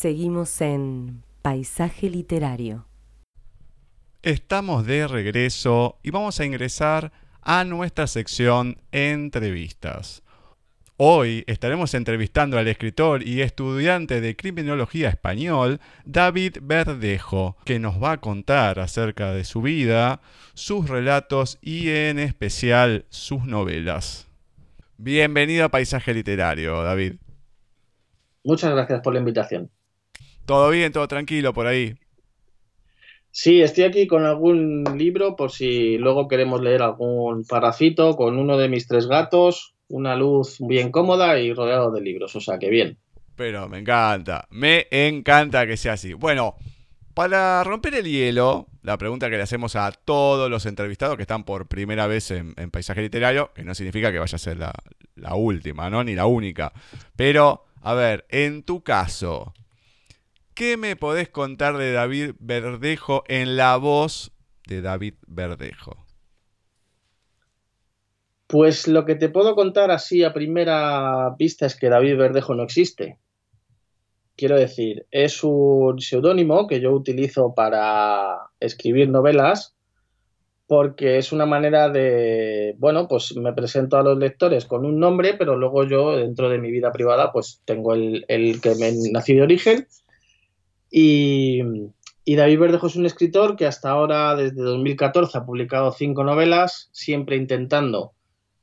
[0.00, 2.86] Seguimos en Paisaje Literario.
[4.22, 7.10] Estamos de regreso y vamos a ingresar
[7.42, 10.22] a nuestra sección Entrevistas.
[10.98, 18.12] Hoy estaremos entrevistando al escritor y estudiante de criminología español, David Verdejo, que nos va
[18.12, 20.20] a contar acerca de su vida,
[20.54, 24.28] sus relatos y en especial sus novelas.
[24.96, 27.14] Bienvenido a Paisaje Literario, David.
[28.44, 29.72] Muchas gracias por la invitación.
[30.48, 30.92] ¿Todo bien?
[30.92, 31.94] ¿Todo tranquilo por ahí?
[33.30, 38.56] Sí, estoy aquí con algún libro por si luego queremos leer algún parrafito con uno
[38.56, 42.70] de mis tres gatos, una luz bien cómoda y rodeado de libros, o sea que
[42.70, 42.96] bien.
[43.36, 46.14] Pero me encanta, me encanta que sea así.
[46.14, 46.54] Bueno,
[47.12, 51.44] para romper el hielo, la pregunta que le hacemos a todos los entrevistados que están
[51.44, 54.72] por primera vez en, Paisaje Literario, que no significa que vaya a ser la,
[55.14, 56.02] la última, ¿no?
[56.02, 56.72] Ni la única.
[57.16, 59.52] Pero, a ver, en tu caso,
[60.58, 64.32] ¿Qué me podés contar de David Verdejo en la voz
[64.66, 66.04] de David Verdejo?
[68.48, 72.64] Pues lo que te puedo contar así a primera vista es que David Verdejo no
[72.64, 73.18] existe.
[74.34, 79.76] Quiero decir, es un seudónimo que yo utilizo para escribir novelas
[80.66, 85.34] porque es una manera de, bueno, pues me presento a los lectores con un nombre,
[85.34, 89.34] pero luego yo dentro de mi vida privada pues tengo el, el que me nací
[89.34, 89.86] de origen
[90.90, 91.62] y,
[92.26, 97.36] David Verdejo es un escritor que hasta ahora, desde 2014, ha publicado cinco novelas, siempre
[97.36, 98.12] intentando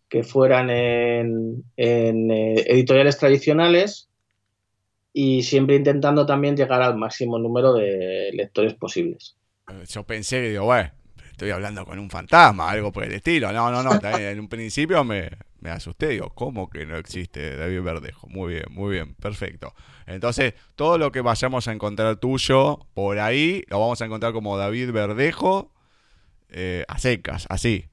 [0.08, 4.08] que fueran en, eh, editoriales tradicionales
[5.12, 9.36] y siempre intentando también llegar al máximo número de lectores posibles.
[9.90, 10.92] Yo pensé que digo, bueno,
[11.32, 13.52] estoy hablando con un fantasma, algo por el estilo.
[13.52, 15.30] No, no, no, en un principio me,
[15.66, 18.28] me asusté, digo, ¿cómo que no existe David Verdejo?
[18.28, 19.74] Muy bien, muy bien, perfecto.
[20.06, 24.60] Entonces, todo lo que vayamos a encontrar tuyo por ahí, lo vamos a encontrar como
[24.60, 25.72] David Verdejo
[26.50, 27.86] eh, a secas, así.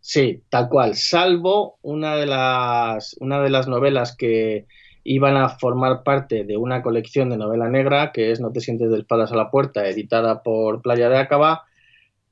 [0.00, 4.66] Sí, tal cual, salvo una de las, una de las novelas que
[5.02, 8.90] iban a formar parte de una colección de novela negra, que es No te sientes
[8.90, 11.64] de espaldas a la puerta, editada por Playa de Acaba,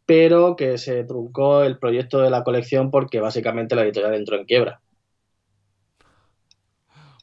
[0.06, 4.44] pero que se truncó el proyecto de la colección porque básicamente la editorial entró en
[4.44, 4.80] quiebra.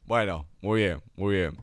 [0.06, 1.58] Bueno, muy bien, muy bien.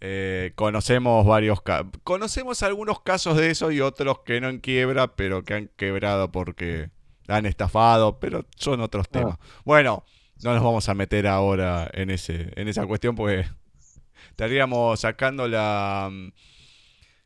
[0.00, 1.88] Eh, conocemos varios casos.
[2.04, 6.30] Conocemos algunos casos de eso y otros que no en quiebra, pero que han quebrado
[6.30, 6.90] porque
[7.28, 9.12] han estafado, pero son otros ah.
[9.12, 9.38] temas.
[9.64, 10.04] Bueno,
[10.42, 13.46] no nos vamos a meter ahora en, ese, en esa cuestión porque
[14.30, 16.10] estaríamos sacando la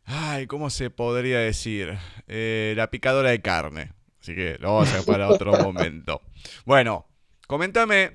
[0.07, 1.99] Ay, ¿cómo se podría decir?
[2.29, 3.93] Eh, la picadora de carne.
[4.21, 6.23] Así que lo vamos a dejar para otro momento.
[6.65, 7.07] Bueno,
[7.49, 8.13] coméntame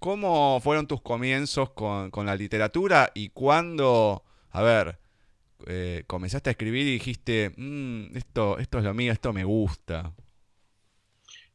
[0.00, 4.98] cómo fueron tus comienzos con, la literatura y cuándo, a ver,
[5.66, 10.12] eh, comenzaste a escribir y dijiste, mm, esto, esto es lo mío, esto me gusta.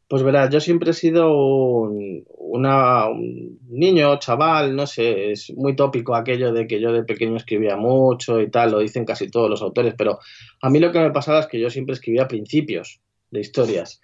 [0.07, 2.25] Pues verás, yo siempre he sido un,
[2.61, 8.39] niño, chaval, no sé, es muy tópico aquello de que yo de pequeño escribía mucho
[8.39, 10.19] y tal, lo dicen casi todos los autores, pero
[10.61, 14.01] a mí lo que me pasaba es que yo siempre escribía principios de historias.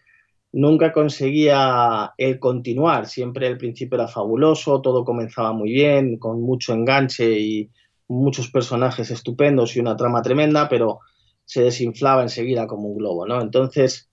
[0.52, 6.74] Nunca conseguía el continuar, siempre el principio era fabuloso, todo comenzaba muy bien, con mucho
[6.74, 7.70] enganche y
[8.08, 11.02] muchos personajes estupendos y una trama tremenda, pero
[11.46, 13.40] se desinflaba enseguida como un globo, ¿no?
[13.42, 14.10] Entonces,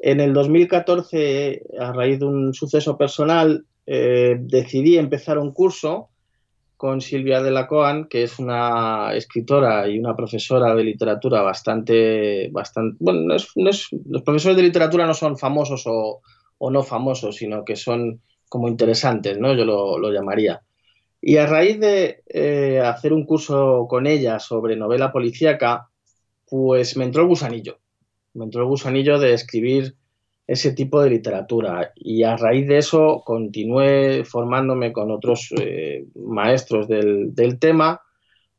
[0.00, 6.10] en el 2014, a raíz de un suceso personal, eh, decidí empezar un curso
[6.76, 12.50] con Silvia de la Coan, que es una escritora y una profesora de literatura bastante,
[12.52, 16.20] bastante bueno, los profesores de literatura no son famosos o,
[16.70, 19.54] no famosos, sino que son como interesantes, ¿no?
[19.54, 20.60] Yo lo, llamaría.
[21.20, 25.88] Y a raíz de eh, hacer un curso con ella sobre novela policíaca,
[26.46, 27.78] pues me entró el gusanillo
[28.38, 29.96] me entró el gusanillo de escribir
[30.48, 31.92] ese tipo de literatura.
[31.94, 38.00] Y a raíz de eso continué formándome con otros eh, maestros del, tema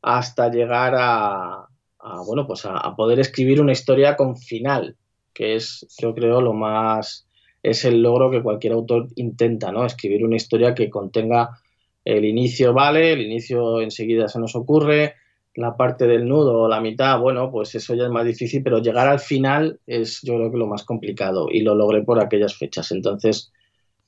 [0.00, 1.66] hasta llegar a,
[2.24, 4.96] bueno pues a, poder escribir una historia con final
[5.34, 7.28] que es yo creo lo más
[7.62, 11.50] es el logro que cualquier autor intenta no escribir una historia que contenga
[12.04, 15.14] el inicio vale el inicio enseguida se nos ocurre
[15.60, 18.78] la parte del nudo o la mitad, bueno, pues eso ya es más difícil, pero
[18.78, 22.56] llegar al final es yo creo que lo más complicado y lo logré por aquellas
[22.56, 22.92] fechas.
[22.92, 23.52] Entonces,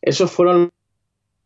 [0.01, 0.71] esos fueron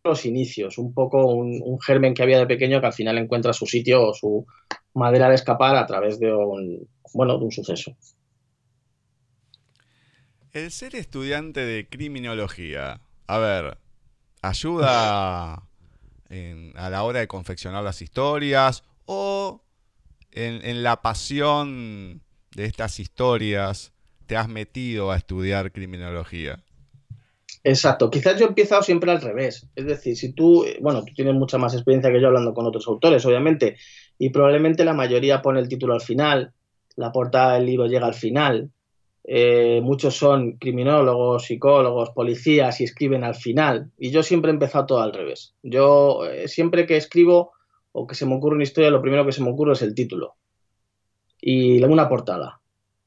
[0.05, 3.67] los inicios, un poco un, germen que había de pequeño que al final encuentra su
[3.67, 4.47] sitio o su
[4.95, 7.97] madera de escapar a través de un, bueno, de un suceso.
[10.53, 13.79] El ser estudiante de criminología, a ver,
[14.41, 15.55] ayuda
[16.75, 19.66] a la hora de confeccionar las historias o
[20.37, 22.23] en, la pasión
[22.55, 23.93] de estas historias
[24.27, 26.63] te has metido a estudiar criminología.
[27.65, 29.69] Exacto, quizás yo he empezado siempre al revés.
[29.75, 32.87] Es decir, si tú, bueno, tú tienes mucha más experiencia que yo hablando con otros
[32.87, 33.77] autores, obviamente,
[34.19, 36.53] y probablemente la mayoría pone el título al final,
[36.95, 38.71] la portada del libro llega al final,
[39.29, 43.91] eh, muchos son criminólogos, psicólogos, policías y escriben al final.
[43.99, 45.55] Y yo siempre he empezado todo al revés.
[45.65, 47.53] Yo eh, siempre que escribo
[47.99, 49.95] o que se me ocurre una historia, lo primero que se me ocurre es el
[49.95, 50.35] título
[51.41, 52.61] y una portada.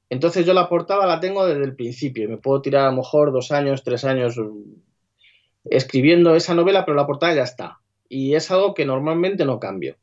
[0.09, 2.97] Entonces yo la portada la tengo desde el principio y me puedo tirar a lo
[2.97, 4.79] mejor dos años, tres años mm,
[5.65, 7.79] escribiendo esa novela, pero la portada ya está.
[8.07, 9.97] Y es algo que normalmente no cambio.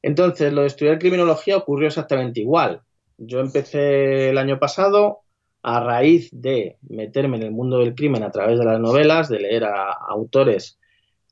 [0.00, 2.82] Entonces, lo de estudiar criminología ocurrió exactamente igual.
[3.18, 5.22] Yo empecé el año pasado,
[5.62, 9.40] a raíz de meterme en el mundo del crimen a través de las novelas, de
[9.40, 10.78] leer a autores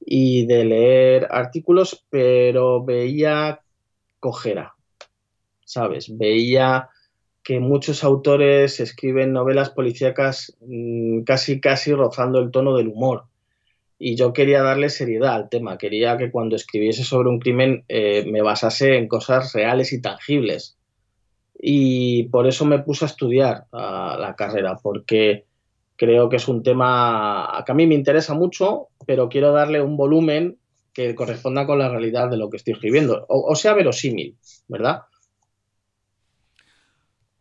[0.04, 3.60] y de leer artículos, pero veía
[4.20, 4.74] cojera,
[5.64, 6.16] ¿sabes?
[6.16, 6.88] Veía
[7.42, 13.24] que muchos autores escriben novelas policíacas mm, casi casi rozando el tono del humor.
[13.98, 18.24] Y yo quería darle seriedad al tema, quería que cuando escribiese sobre un crimen eh,
[18.26, 20.76] me basase en cosas reales y tangibles
[21.64, 25.44] y por eso me puse a estudiar la carrera, porque
[26.02, 29.96] creo que es un tema que a mí me interesa mucho, pero quiero darle un
[29.96, 30.58] volumen
[30.92, 35.02] que corresponda con la realidad de lo que estoy escribiendo, o, sea, verosímil, ¿verdad?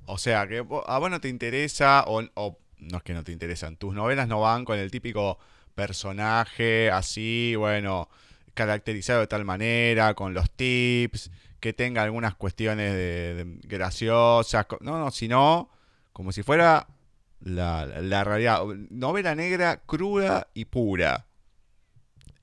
[0.06, 3.32] O sea, que a vos no te interesa, o, o no es que no te
[3.32, 5.40] interesan, tus novelas no van con el típico
[5.74, 8.10] personaje así, bueno,
[8.54, 15.10] caracterizado de tal manera, con los tips, que tenga algunas cuestiones de, graciosas, no, no,
[15.10, 15.72] sino
[16.14, 16.86] como si fuera
[17.44, 21.26] la, realidad, novela negra cruda y pura.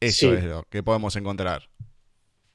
[0.01, 1.69] Eso es lo que podemos encontrar.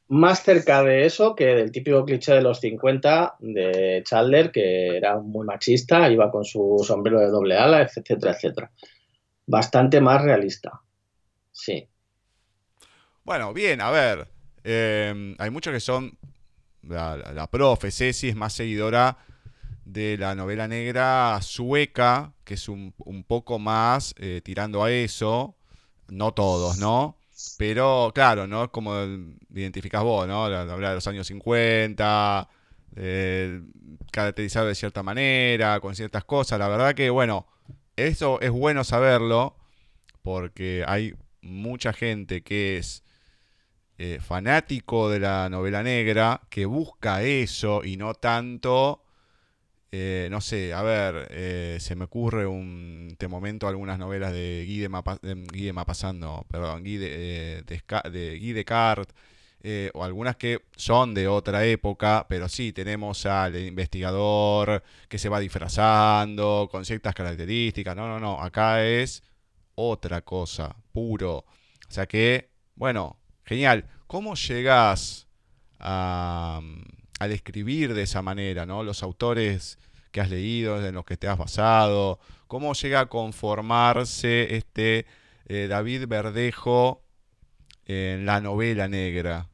[0.08, 5.18] Más cerca de eso que del típico cliché de los 50 de Chandler, que era
[5.18, 8.72] muy machista, iba con su sombrero de doble ala, etcétera, etcétera.
[9.46, 10.82] Bastante más realista.
[11.52, 11.88] Sí.
[13.24, 14.28] Bueno, bien, a ver.
[14.64, 16.18] Eh, hay muchos que son
[16.84, 19.18] la, la, profe Ceci es más seguidora
[19.86, 22.94] de la novela negra sueca, que es un,
[23.28, 25.56] poco más eh, tirando a eso.
[26.10, 27.18] No todos, ¿no?
[27.58, 28.72] Pero claro, ¿no?
[28.72, 28.94] Como
[29.54, 30.50] identificas vos, ¿no?
[30.50, 32.50] La novela de los años 50,
[32.96, 33.62] eh,
[34.12, 36.60] caracterizado de cierta manera, con ciertas cosas.
[36.60, 37.48] La verdad que, bueno,
[37.96, 39.58] eso es bueno saberlo,
[40.22, 43.04] porque hay mucha gente que es
[43.98, 49.03] eh, fanático de la novela negra que busca eso y no tanto,
[49.96, 54.64] eh, no sé, a ver, eh, se me ocurre un, de momento algunas novelas de
[54.66, 59.14] Guy de, Mapa, Guy Mapasando, perdón, Guy de, de, Guy Descartes,
[59.94, 65.40] o algunas que son de otra época, pero sí tenemos al investigador que se va
[65.40, 67.96] disfrazando con ciertas características.
[67.96, 69.24] No, no, no, acá es
[69.76, 71.38] otra cosa, puro.
[71.38, 73.86] O sea que, bueno, Genial.
[74.08, 75.28] ¿Cómo llegas
[75.80, 76.62] a,
[77.20, 78.84] al escribir de esa manera, ¿no?
[78.84, 79.80] Los autores
[80.14, 85.06] que has leído, en los que te has basado, ¿cómo llega a conformarse este
[85.48, 87.02] eh, David Verdejo
[87.86, 89.50] en la novela negra?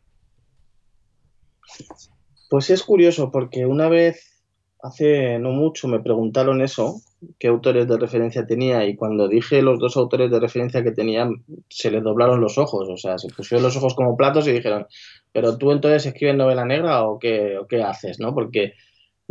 [2.50, 4.44] Pues es curioso porque una vez,
[4.84, 7.02] hace no mucho, me preguntaron eso,
[7.40, 11.46] qué autores de referencia tenía y cuando dije los dos autores de referencia que tenían,
[11.70, 14.88] se les doblaron los ojos, o sea, se pusieron los ojos como platos y dijeron,
[15.32, 18.34] pero tú entonces escribes novela negra o qué, o qué haces, ¿no?
[18.34, 18.74] Porque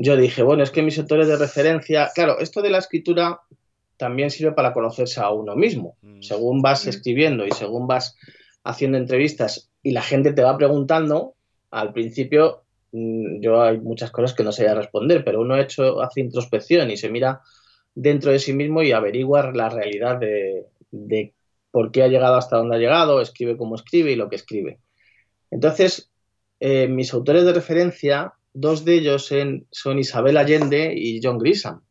[0.00, 3.40] yo dije, bueno, es que mis autores de referencia, claro, esto de la escritura
[3.96, 5.96] también sirve para conocerse a uno mismo.
[6.02, 6.22] Mm.
[6.22, 8.16] Según vas escribiendo y según vas
[8.62, 11.34] haciendo entrevistas y la gente te va preguntando,
[11.72, 12.62] al principio
[12.92, 16.96] mm, yo hay muchas cosas que no sé responder, pero uno hecho, hace introspección y
[16.96, 17.40] se mira
[17.92, 21.34] dentro de sí mismo y averiguar la realidad de,
[21.72, 24.78] por qué ha llegado hasta donde ha llegado, escribe como escribe y lo que escribe.
[25.50, 26.08] Entonces,
[26.60, 29.32] eh, mis autores de referencia, dos de ellos
[29.70, 31.82] son Isabel Allende y John Grisham.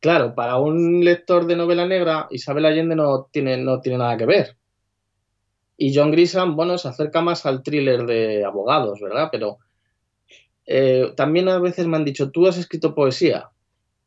[0.00, 4.26] Claro, para un lector de novela negra, Isabel Allende no tiene, no tiene nada que
[4.26, 4.56] ver.
[5.76, 9.28] Y John Grisham, bueno, se acerca más al thriller de abogados, ¿verdad?
[9.32, 9.58] Pero
[10.64, 13.50] eh, también a veces me han dicho, tú has escrito poesía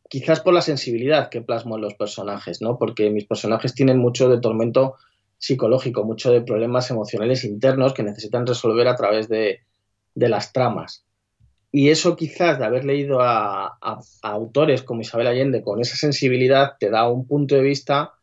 [0.09, 2.77] quizás por la sensibilidad que plasmo en los personajes, ¿no?
[2.77, 4.95] Porque mis personajes tienen mucho de tormento
[5.37, 9.61] psicológico, mucho de problemas emocionales internos que necesitan resolver a través de,
[10.15, 11.05] las tramas.
[11.71, 13.77] Y eso quizás de haber leído a,
[14.23, 18.13] autores como Isabel Allende con esa sensibilidad te da un punto de vista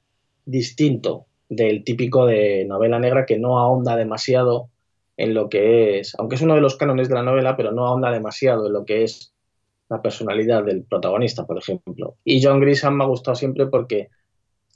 [0.44, 4.70] distinto del típico de novela negra que no ahonda demasiado
[5.16, 7.86] en lo que es, aunque es uno de los cánones de la novela, pero no
[7.86, 9.32] ahonda demasiado en lo que es
[9.88, 12.16] la personalidad del protagonista, por ejemplo.
[12.24, 14.08] Y John Grisham me ha gustado siempre porque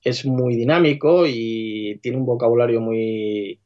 [0.03, 3.61] es muy dinámico y tiene un vocabulario muy,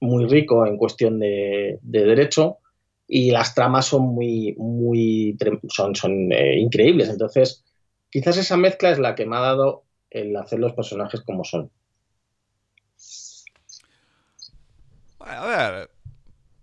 [0.00, 2.58] muy rico en cuestión de, derecho
[3.08, 5.36] y las tramas son muy, muy
[5.68, 7.08] son, son eh, increíbles.
[7.08, 7.64] Entonces,
[8.10, 11.70] quizás esa mezcla es la que me ha dado el hacer los personajes como son.
[15.18, 15.90] Bueno, a ver,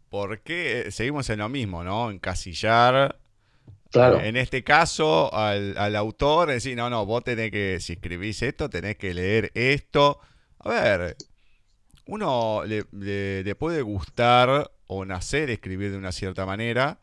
[0.10, 2.12] ¿por qué seguimos en lo mismo, no?
[2.12, 3.18] Encasillar.
[3.92, 4.20] Claro.
[4.20, 8.98] En este caso, al, autor, decir, no, no, vos tenés que, si escribís esto, tenés
[8.98, 10.20] que leer esto.
[10.60, 11.16] A ver,
[12.08, 17.00] uno le, puede gustar o nacer escribir de una cierta manera,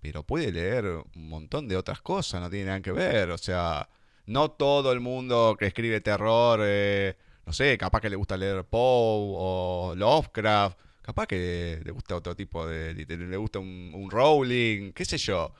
[0.00, 3.30] pero puede leer un montón de otras cosas, no tiene nada que ver.
[3.30, 3.88] O sea,
[4.26, 8.64] no todo el mundo que escribe terror, eh, no sé, capaz que le gusta leer
[8.64, 15.04] Poe o Lovecraft, capaz que le gusta otro tipo de, le gusta un, Rowling, qué
[15.04, 15.54] sé yo.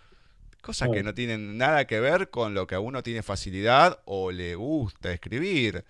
[0.62, 4.32] Cosas que no tienen nada que ver con lo que a uno tiene facilidad o
[4.32, 5.84] le gusta escribir.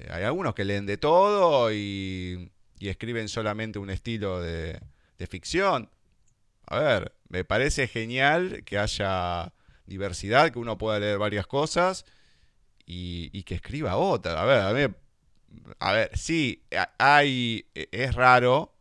[0.00, 4.80] Eh, hay algunos que leen de todo y, escriben solamente un estilo de,
[5.26, 5.90] ficción.
[6.66, 9.52] A ver, me parece genial que haya
[9.86, 12.04] diversidad, que uno pueda leer varias cosas
[12.86, 14.40] y, que escriba otra.
[14.40, 14.98] A ver, a ver,
[15.78, 16.64] a ver, sí,
[16.98, 18.74] hay, e, es raro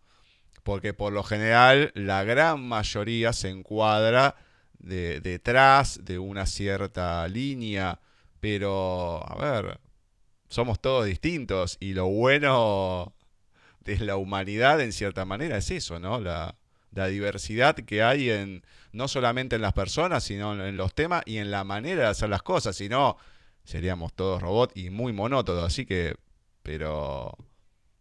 [0.64, 4.36] porque por lo general la gran mayoría se encuadra
[4.80, 8.00] detrás de una cierta línea,
[8.40, 9.80] pero a ver,
[10.50, 13.14] somos todos distintos y lo bueno
[13.88, 16.20] de la humanidad en cierta manera es eso, ¿no?
[16.20, 16.56] La,
[17.10, 21.52] diversidad que hay en no solamente en las personas, sino en los temas y en
[21.52, 23.18] la manera de hacer las cosas, si no
[23.64, 26.16] seríamos todos robots y muy monótonos, así que
[26.64, 27.38] pero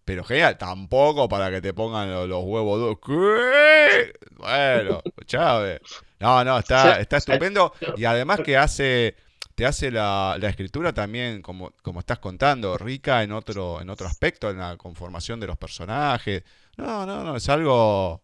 [0.07, 4.13] pero genial, tampoco para que te pongan los, huevos ¿Qué?
[4.37, 5.81] Bueno, Chávez.
[6.19, 7.75] No, no, está, está estupendo.
[7.97, 9.17] Y además que hace
[9.57, 14.51] te hace la, escritura también, como, como estás contando, rica en otro, en otro aspecto,
[14.51, 16.45] en la conformación de los personajes.
[16.77, 18.21] No, no, no, es algo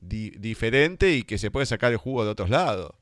[0.00, 2.92] diferente y que se puede sacar el jugo de otros lados.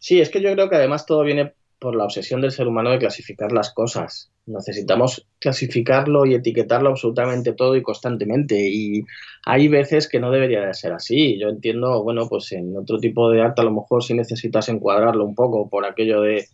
[0.00, 2.90] Sí, es que yo creo que además todo viene por la obsesión del ser humano
[2.90, 4.31] de clasificar las cosas.
[4.46, 8.68] Necesitamos clasificarlo y etiquetarlo absolutamente todo y constantemente.
[8.68, 9.04] Y
[9.44, 11.38] hay veces que no debería de ser así.
[11.38, 15.24] Yo entiendo, bueno, pues en otro tipo de arte a lo mejor si necesitas encuadrarlo
[15.24, 16.46] un poco por aquello de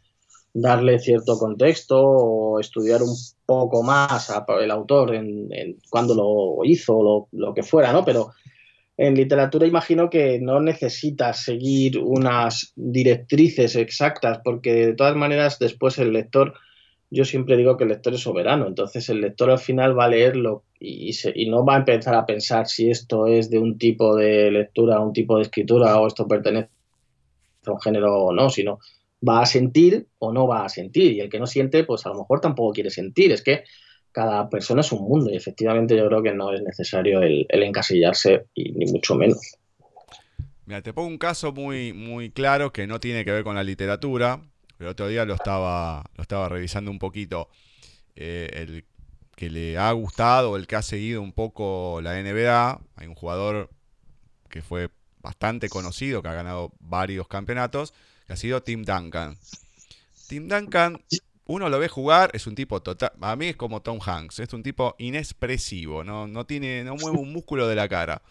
[0.53, 3.15] darle cierto contexto o estudiar un
[3.47, 5.49] poco más al autor en,
[5.91, 8.05] cuando lo hizo o lo, lo, que fuera, ¿no?
[8.05, 8.33] Pero
[8.97, 15.99] en literatura imagino que no necesitas seguir unas directrices exactas porque de todas maneras después
[15.99, 16.55] el lector
[17.11, 20.09] yo siempre digo que el lector es soberano, entonces el lector al final va a
[20.09, 21.13] leerlo y,
[21.49, 25.13] no va a empezar a pensar si esto es de un tipo de lectura, un
[25.13, 26.69] tipo de escritura o esto pertenece
[27.67, 28.79] a un género o no, sino
[29.27, 31.13] va a sentir o no va a sentir.
[31.13, 33.65] Y el que no siente pues a lo mejor tampoco quiere sentir, es que
[34.13, 38.47] cada persona es un mundo y efectivamente yo creo que no es necesario el, encasillarse
[38.55, 39.39] y ni mucho menos.
[40.67, 43.65] Mira, te pongo un caso muy, muy claro que no tiene que ver con la
[43.65, 44.43] literatura,
[44.79, 47.49] el otro día lo estaba, lo estaba revisando un poquito.
[48.15, 48.85] Eh, el
[49.37, 53.71] que le ha gustado, el que ha seguido un poco la NBA, hay un jugador
[54.51, 57.95] que fue bastante conocido, que ha ganado varios campeonatos,
[58.27, 59.37] que ha sido Tim Duncan.
[60.29, 61.01] Tim Duncan,
[61.47, 64.53] uno lo ve jugar, es un tipo total, a mí es como Tom Hanks, es
[64.53, 68.23] un tipo inexpresivo, no, no, tiene, no mueve un músculo de la cara.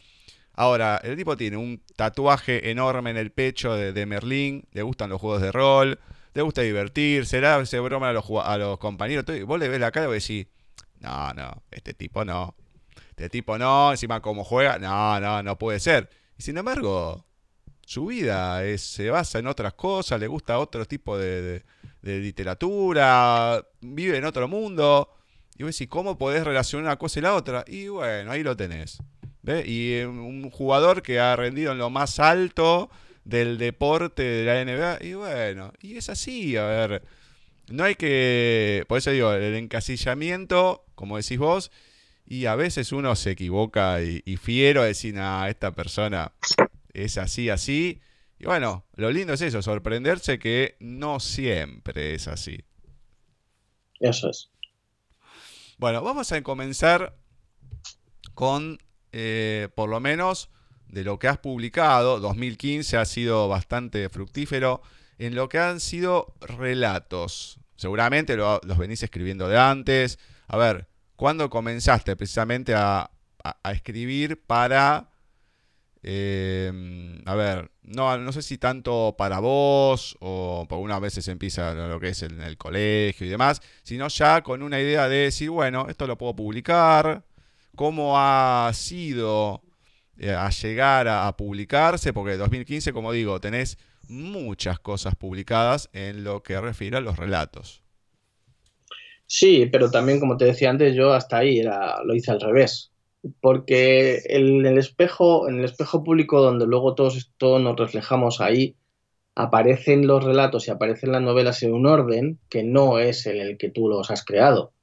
[0.54, 5.10] Ahora, el tipo tiene un tatuaje enorme en el pecho de, de Merlín, le gustan
[5.10, 6.00] los juegos de rol,
[6.38, 9.26] le gusta divertirse, le hace broma a los, a los compañeros.
[9.48, 10.46] vos le ves la cara y decís,
[11.00, 12.56] no, no, este tipo no.
[13.10, 16.12] Este tipo no, encima como juega, no, no, no puede ser.
[16.38, 17.26] Y sin embargo,
[17.88, 21.64] su vida es, se basa en otras cosas, le gusta otro tipo de,
[22.04, 25.10] literatura, vive en otro mundo.
[25.58, 27.66] Y vos decís, ¿cómo podés relacionar una cosa y la otra?
[27.66, 29.00] Y bueno, ahí lo tenés.
[29.66, 32.92] Y eh, un jugador que ha rendido en lo más alto
[33.28, 35.06] del deporte de la NBA.
[35.06, 37.04] Y bueno, y es así, a ver.
[37.70, 38.86] No hay que.
[38.88, 41.72] Por eso digo, el encasillamiento, como decís vos,
[42.26, 46.32] y a veces uno se equivoca y, fiero a decir, a esta persona
[46.94, 48.00] es así, así.
[48.40, 52.64] Y bueno, lo lindo es eso, sorprenderse que no siempre es así.
[54.00, 54.52] Eso es.
[55.78, 57.18] Bueno, vamos a comenzar
[58.34, 58.80] con,
[59.12, 60.50] eh, por lo menos,
[60.90, 64.82] de lo que has publicado, 2015 ha sido bastante fructífero,
[65.18, 67.60] en lo que han sido relatos.
[67.76, 70.20] Seguramente los venís escribiendo de antes.
[70.48, 73.12] A ver, ¿cuándo comenzaste precisamente a,
[73.44, 75.10] a, escribir para,
[76.04, 81.74] eh, a ver, no, no sé si tanto para vos o por unas veces empieza
[81.74, 85.88] lo que es el colegio y demás, sino ya con una idea de decir, bueno,
[85.90, 87.24] esto lo puedo publicar,
[87.76, 89.62] cómo ha sido
[90.22, 96.44] a llegar a, publicarse, porque en 2015, como digo, tenés muchas cosas publicadas en lo
[96.44, 97.84] que refiere a los relatos.
[99.26, 102.92] Sí, pero también, como te decía antes, yo hasta ahí era, lo hice al revés.
[103.42, 108.76] Porque en el espejo, en el espejo público donde luego todos, todos nos reflejamos ahí,
[109.36, 113.70] aparecen los relatos y aparecen las novelas en un orden que no es el que
[113.70, 114.74] tú los has creado.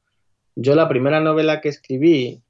[0.54, 2.43] Yo la primera novela que escribí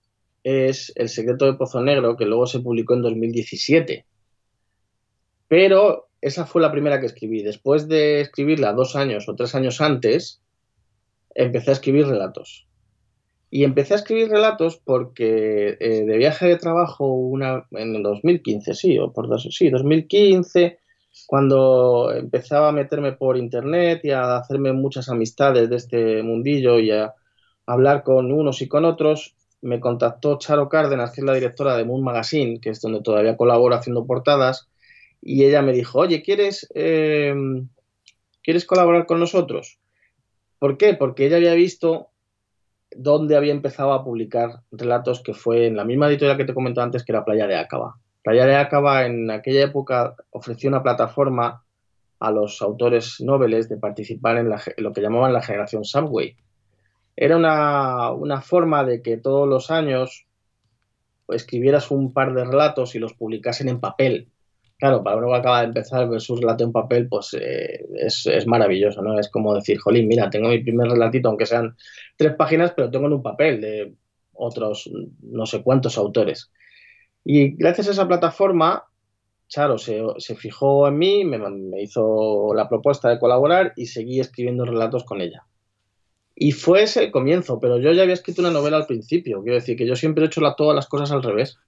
[0.45, 4.07] es El secreto de Pozo Negro, que luego se publicó en 2017.
[5.49, 7.43] Pero esa fue la primera que escribí.
[7.43, 10.43] Después de escribirla dos años o tres años antes,
[11.35, 12.67] empecé a escribir relatos.
[13.51, 18.75] Y empecé a escribir relatos porque eh, de viaje de trabajo una, en el 2015,
[18.75, 20.79] sí, o por dos, sí, 2015,
[21.27, 26.91] cuando empezaba a meterme por internet y a hacerme muchas amistades de este mundillo y
[26.91, 27.15] a
[27.67, 31.85] hablar con unos y con otros, me contactó Charo Cárdenas, que es la directora de
[31.85, 34.69] Moon Magazine, que es donde todavía colaboro haciendo portadas,
[35.23, 37.35] y ella me dijo, oye, ¿quieres, eh,
[38.43, 39.79] ¿quieres colaborar con nosotros?
[40.59, 40.93] ¿Por qué?
[40.93, 42.09] Porque ella había visto
[42.95, 46.85] dónde había empezado a publicar relatos que fue en la misma editorial que te comentaba
[46.85, 47.97] antes, que era Playa de Acaba.
[48.23, 51.65] Playa de Acaba en aquella época ofreció una plataforma
[52.21, 56.37] a los autores noveles de participar en, en lo que llamaban la generación Subway
[57.17, 60.27] era una, forma de que todos los años
[61.29, 64.29] escribieras un par de relatos y los publicasen en papel.
[64.77, 68.47] Claro, para uno que acaba de empezar ver su relato en papel, pues eh, es,
[68.47, 69.19] maravilloso, ¿no?
[69.19, 71.77] Es como decir, jolín, mira, tengo mi primer relatito, aunque sean
[72.17, 73.95] tres páginas, pero tengo en un papel de
[74.33, 74.91] otros
[75.23, 76.51] no sé cuántos autores.
[77.25, 78.85] Y gracias a esa plataforma,
[79.49, 85.05] Charo se, fijó en mí, me hizo la propuesta de colaborar y seguí escribiendo relatos
[85.05, 85.47] con ella.
[86.37, 89.43] Y fue ese el comienzo, pero yo ya había escrito una novela al principio.
[89.43, 91.59] Quiero decir que yo siempre he hecho todas las cosas al revés.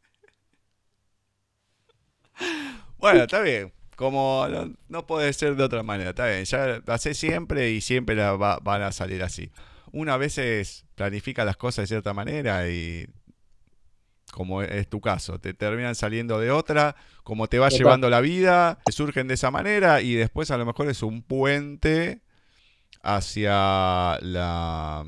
[2.98, 3.72] Bueno, está bien.
[3.94, 4.46] Como
[4.88, 6.44] no, puede ser de otra manera, está bien.
[6.44, 9.50] Ya lo hace siempre y siempre van a salir así.
[9.92, 13.06] Una vez planifica las cosas de cierta manera y
[14.32, 18.78] como es tu caso, te terminan saliendo de otra, como te va llevando la vida,
[18.84, 22.20] te surgen de esa manera y después a lo mejor es un puente
[23.06, 25.04] hacia la,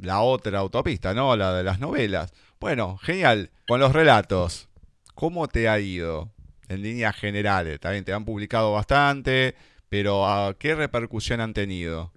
[0.00, 1.36] la otra autopista, ¿no?
[1.36, 2.32] La de las novelas.
[2.58, 3.50] Bueno, genial.
[3.66, 4.68] Con los relatos,
[5.14, 6.30] ¿cómo te ha ido
[6.68, 7.78] en líneas generales?
[7.78, 9.54] También te han publicado bastante,
[9.90, 12.10] pero ¿qué repercusión han tenido?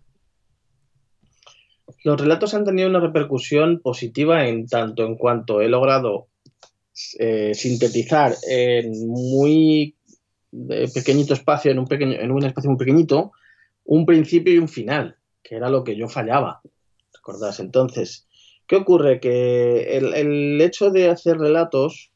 [2.05, 6.27] Los relatos han tenido una repercusión positiva en tanto en cuanto he logrado
[7.19, 9.95] eh, sintetizar en muy
[10.69, 13.33] eh, pequeñito espacio, en un, pequeño, en un espacio muy pequeñito,
[13.85, 16.61] un principio y un final, que era lo que yo fallaba.
[17.13, 17.59] ¿Recordás?
[17.59, 18.27] Entonces,
[18.67, 19.19] ¿qué ocurre?
[19.19, 22.11] Que el, hecho de hacer relatos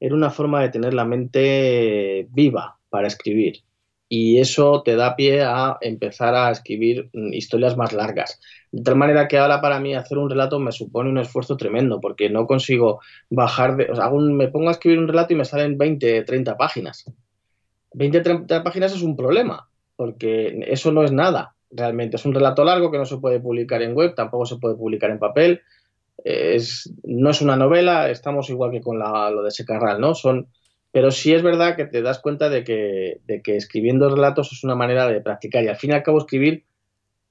[0.00, 3.62] era una forma de tener la mente viva para escribir.
[4.08, 8.38] Y eso te da pie a empezar a escribir mm, historias más largas.
[8.70, 12.00] De tal manera que ahora para mí hacer un relato me supone un esfuerzo tremendo,
[12.00, 13.00] porque no consigo
[13.30, 13.90] bajar de...
[13.90, 17.04] O sea, me pongo a escribir un relato y me salen 20, 30 páginas.
[17.94, 22.16] 20, 30 páginas es un problema, porque eso no es nada, realmente.
[22.16, 25.10] Es un relato largo que no se puede publicar en web, tampoco se puede publicar
[25.10, 25.62] en papel.
[26.22, 30.14] Es, no es una novela, estamos igual que con lo de Secarral, ¿no?
[30.14, 30.48] Son,
[30.90, 34.64] pero sí es verdad que te das cuenta de que, de que escribiendo relatos es
[34.64, 36.64] una manera de practicar y al fin y al cabo escribir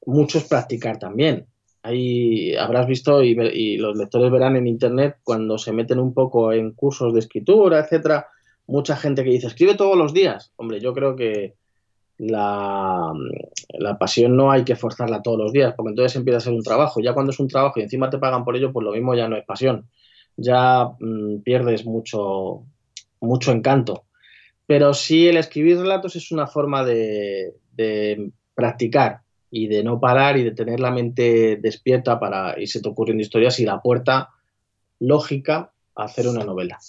[0.06, 1.48] mucho es practicar también.
[1.82, 6.54] Ahí habrás visto y, y, los lectores verán en internet cuando se meten un poco
[6.54, 8.28] en cursos de escritura, etcétera,
[8.68, 10.54] mucha gente que dice escribe todos los días.
[10.56, 11.56] Hombre, yo creo que,
[12.18, 13.14] la,
[14.00, 17.02] pasión no hay que forzarla todos los días, porque entonces empieza a ser un trabajo.
[17.02, 19.28] Ya cuando es un trabajo y encima te pagan por ello, pues lo mismo ya
[19.28, 19.90] no es pasión.
[20.38, 22.66] Ya mm, pierdes mucho,
[23.20, 24.06] mucho encanto.
[24.66, 27.54] Pero sí el escribir relatos es una forma de,
[28.56, 33.22] practicar y de no parar y de tener la mente despierta para irse te ocurriendo
[33.22, 34.30] historias y la puerta
[35.00, 36.80] lógica a hacer una novela.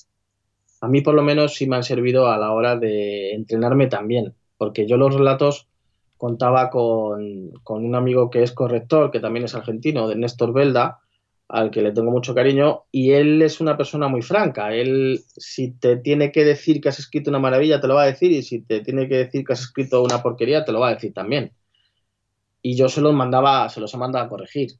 [0.80, 4.34] A mí por lo menos sí me han servido a la hora de entrenarme también
[4.64, 5.68] porque yo los relatos
[6.16, 11.00] contaba con, un amigo que es corrector, que también es argentino, de Néstor Belda,
[11.48, 14.74] al que le tengo mucho cariño, y él es una persona muy franca.
[14.74, 18.06] Él, si te tiene que decir que has escrito una maravilla, te lo va a
[18.06, 20.88] decir, y si te tiene que decir que has escrito una porquería, te lo va
[20.88, 21.52] a decir también.
[22.62, 24.70] Y yo se los mandaba, se los he mandado a corregir.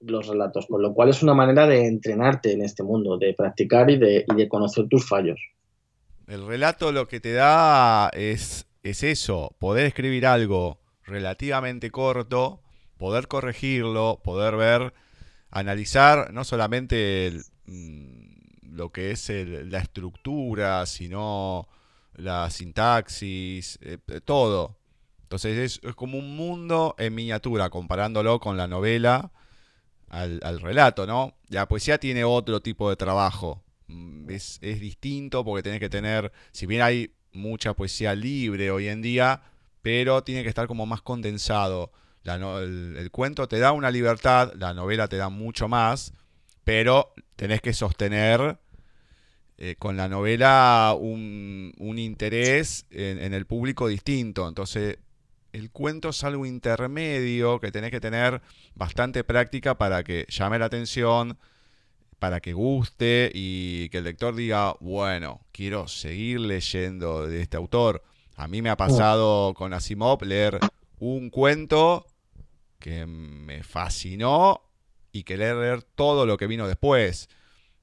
[0.00, 3.88] los relatos, con lo cual es una manera de entrenarte en este mundo, de practicar
[3.88, 5.40] y de, y de conocer tus fallos.
[6.26, 12.60] El relato lo que te da es, es eso, poder escribir algo relativamente corto,
[12.98, 14.94] poder corregirlo, poder ver,
[15.50, 17.32] analizar no solamente
[17.66, 21.66] mm, lo que es la estructura, sino
[22.14, 24.76] la sintaxis, eh, todo.
[25.22, 29.32] Entonces es, como un mundo en miniatura, comparándolo con la novela
[30.10, 31.34] al, al relato, ¿no?
[31.48, 33.64] La poesía tiene otro tipo de trabajo.
[33.86, 38.88] Mm, es, es distinto porque tenés que tener, si bien hay mucha poesía libre hoy
[38.88, 39.42] en día,
[39.82, 41.92] pero tiene que estar como más condensado.
[42.22, 46.14] La el, cuento te da una libertad, la novela te da mucho más,
[46.64, 48.58] pero tenés que sostener
[49.58, 54.48] eh, con la novela un, un interés en, en, el público distinto.
[54.48, 54.98] Entonces,
[55.52, 58.40] el cuento es algo intermedio que tenés que tener
[58.74, 61.38] bastante práctica para que llame la atención,
[62.24, 68.02] para que guste y que el lector diga, bueno, quiero seguir leyendo de este autor.
[68.34, 70.58] A mí me ha pasado con Asimov leer
[71.00, 72.06] un cuento
[72.78, 74.62] que me fascinó
[75.12, 77.28] y que leer todo lo que vino después.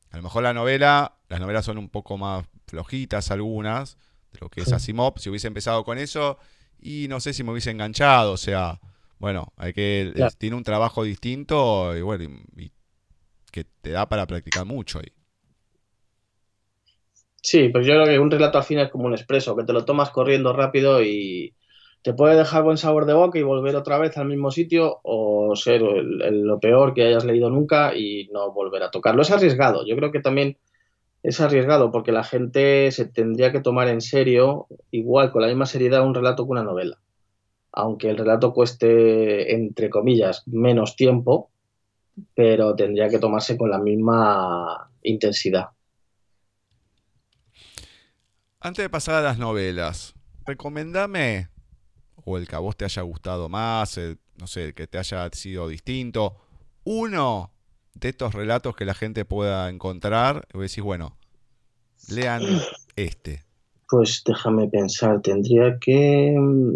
[0.09, 3.99] A lo mejor la novela, las novelas son un poco más flojitas algunas
[4.33, 5.19] de lo que es Asimov.
[5.19, 6.39] Si hubiese empezado con eso,
[6.79, 8.79] y no sé si me hubiese enganchado, o sea,
[9.19, 12.23] bueno, hay que tiene un trabajo distinto y bueno,
[12.57, 12.71] y,
[13.51, 15.11] que te da para practicar mucho ahí.
[17.43, 19.73] Sí, pues yo creo que un relato al fin es como un expreso, que te
[19.73, 21.55] lo tomas corriendo rápido y
[22.03, 25.55] te puede dejar buen sabor de boca y volver otra vez al mismo sitio o
[25.55, 29.21] ser lo peor que hayas leído nunca y no volver a tocarlo.
[29.21, 30.57] Es arriesgado, yo creo que también
[31.23, 35.65] es arriesgado porque la gente se tendría que tomar en serio, igual con la misma
[35.65, 36.99] seriedad, un relato que una novela.
[37.71, 41.50] Aunque el relato cueste, entre comillas, menos tiempo,
[42.35, 45.69] pero tendría que tomarse con la misma intensidad.
[48.59, 50.13] Antes de pasar a las novelas,
[50.45, 51.49] recomendame,
[52.23, 53.99] o el que a vos te haya gustado más,
[54.37, 56.37] no sé, el que te haya sido distinto,
[56.83, 57.51] uno
[57.93, 61.17] de estos relatos que la gente pueda encontrar, y decís, bueno,
[62.09, 62.43] lean
[62.95, 63.43] este.
[63.89, 66.35] Pues déjame pensar, tendría que...
[66.37, 66.75] Mm,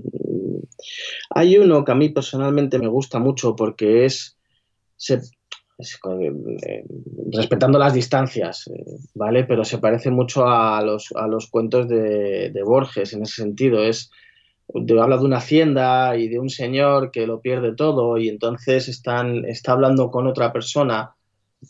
[1.30, 4.38] hay uno que a mí personalmente me gusta mucho porque es...
[5.78, 6.86] Eh,
[7.34, 9.44] respetando las distancias, eh, ¿vale?
[9.44, 13.84] Pero se parece mucho a los, a los cuentos de, de Borges en ese sentido.
[13.84, 14.10] Es
[15.00, 19.46] habla de una hacienda y de un señor que lo pierde todo y entonces están,
[19.46, 21.16] está hablando con otra persona,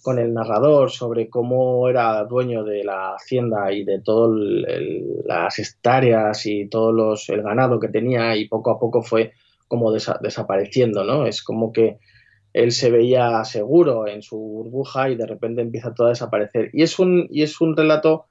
[0.02, 4.38] con el narrador, sobre cómo era dueño de la hacienda y de todas
[5.26, 9.34] las hectáreas y todo los, el ganado que tenía y poco a poco fue
[9.68, 11.26] como desapareciendo, ¿no?
[11.26, 12.00] Es como que
[12.56, 16.70] él se veía seguro en su burbuja y de repente empieza todo a desaparecer.
[16.72, 18.28] Y es un, y es un relato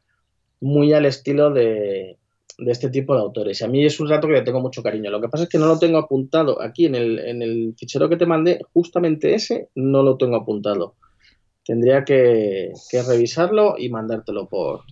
[0.60, 2.16] muy al estilo de,
[2.56, 3.60] de este tipo de autores.
[3.60, 5.10] Y a mí es un rato que le tengo mucho cariño.
[5.10, 8.08] Lo que pasa es que no lo tengo apuntado aquí en el, en el fichero
[8.08, 10.94] que te mandé, justamente ese no lo tengo apuntado.
[11.62, 12.72] Tendría que,
[13.06, 14.84] revisarlo y mandártelo por,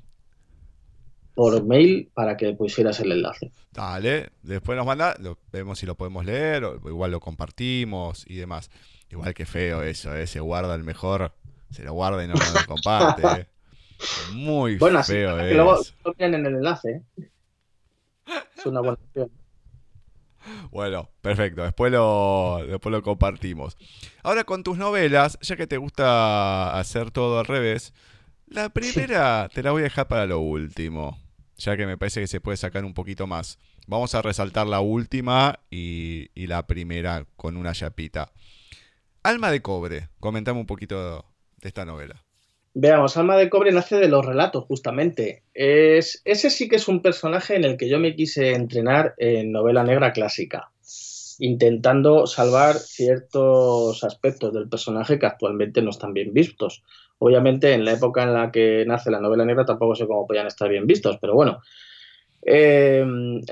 [1.35, 3.51] por mail para que pusieras el enlace.
[3.73, 5.17] Dale, después nos manda,
[5.51, 8.69] vemos si lo podemos leer, o igual lo compartimos y demás.
[9.13, 10.27] Igual que feo eso, ¿eh?
[10.27, 11.33] se guarda el mejor,
[11.71, 13.43] se lo guarda y no lo comparte.
[13.43, 13.47] ¿eh?
[14.33, 15.37] Muy bueno, feo.
[15.37, 17.03] Así, que luego lo en el enlace.
[17.19, 17.29] ¿eh?
[18.57, 19.31] Es una buena opción.
[20.71, 21.63] Bueno, perfecto.
[21.63, 23.77] Después lo, después lo compartimos.
[24.23, 27.93] Ahora con tus novelas, ya que te gusta hacer todo al revés,
[28.47, 31.19] la primera te la voy a dejar para lo último,
[31.59, 33.59] ya que me parece que se puede sacar un poquito más.
[33.87, 38.33] Vamos a resaltar la última y, y la primera con una chapita.
[39.25, 41.25] Alma de cobre, comentame un poquito
[41.61, 42.25] de esta novela.
[42.75, 45.45] Veamos, Alma de Cobre nace de los relatos, justamente.
[45.55, 49.53] Es, ese sí que es un personaje en el que yo me quise entrenar en
[49.53, 50.73] novela negra clásica,
[51.39, 56.83] intentando salvar ciertos aspectos del personaje que actualmente no están bien vistos.
[57.19, 60.47] Obviamente, en la época en la que nace la novela negra tampoco sé cómo podían
[60.47, 61.61] estar bien vistos, pero bueno.
[62.45, 63.05] Eh,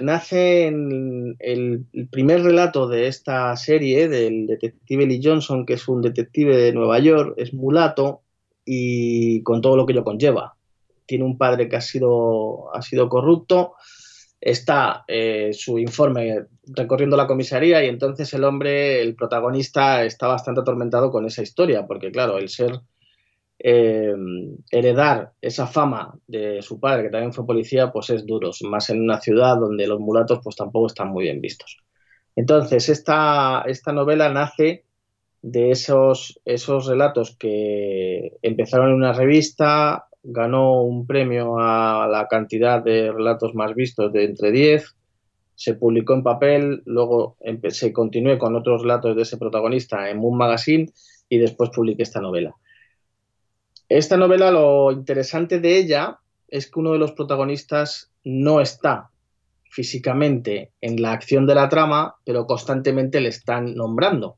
[0.02, 6.02] nace en el, primer relato de esta serie del detective Lee Johnson, que es un
[6.02, 8.22] detective de Nueva York, es mulato,
[8.64, 10.56] y con todo lo que ello conlleva.
[11.06, 13.74] Tiene un padre que ha sido, ha sido corrupto,
[14.40, 20.62] está eh, su informe recorriendo la comisaría y entonces el hombre, el protagonista, está bastante
[20.62, 22.80] atormentado con esa historia, porque claro, el ser
[23.62, 24.14] eh,
[24.70, 29.02] heredar esa fama de su padre, que también fue policía, pues es duro, más en
[29.02, 31.78] una ciudad donde los mulatos pues tampoco están muy bien vistos.
[32.36, 34.84] Entonces, esta, esta novela nace
[35.42, 42.82] de esos, esos relatos que empezaron en una revista, ganó un premio a la cantidad
[42.82, 44.96] de relatos más vistos de entre 10,
[45.54, 47.36] se publicó en papel, luego
[47.68, 50.90] se continué con otros relatos de ese protagonista en Moon Magazine
[51.28, 52.54] y después publiqué esta novela.
[53.90, 59.10] Esta novela, lo interesante de ella es que uno de los protagonistas no está
[59.68, 64.36] físicamente en la acción de la trama, pero constantemente le están nombrando,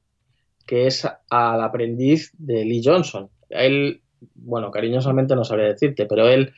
[0.66, 3.28] que es al aprendiz de Lee Johnson.
[3.50, 4.00] Él,
[4.36, 6.54] bueno, cariñosamente no sabría decirte, pero él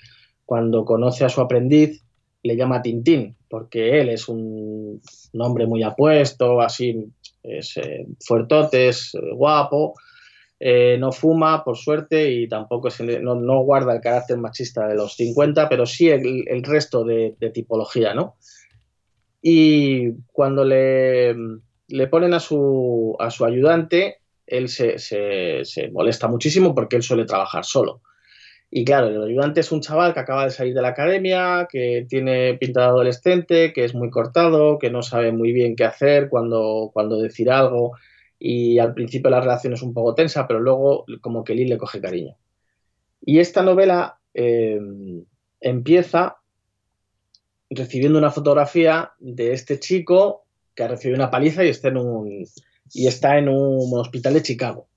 [0.47, 2.05] cuando conoce a su aprendiz
[2.45, 5.01] le llama Tintín, porque él es un,
[5.37, 7.11] hombre muy apuesto, así,
[7.43, 9.95] es eh, fuertote, es eh, guapo,
[10.67, 12.89] eh, no fuma, por suerte, y tampoco
[13.21, 18.37] no, guarda el carácter machista de los 50, pero sí el, resto de, tipología, ¿no?
[19.43, 21.35] Y cuando le,
[21.89, 27.27] le ponen a su, a su ayudante, él se, se molesta muchísimo porque él suele
[27.27, 28.01] trabajar solo.
[28.71, 32.07] Y claro, el ayudante es un chaval que acaba de salir de la academia, que
[32.09, 36.31] tiene pinta de adolescente, que es muy cortado, que no sabe muy bien qué hacer
[36.31, 37.93] cuando, cuando decir algo.
[38.47, 41.79] Y al principio la relación es un poco tensa, pero luego como que Lee le
[41.79, 42.37] coge cariño.
[43.23, 44.79] Y esta novela eh,
[45.63, 46.37] empieza
[47.71, 52.45] recibiendo una fotografía de este chico que ha recibido una paliza y está en un,
[52.93, 54.89] y está en un hospital de Chicago.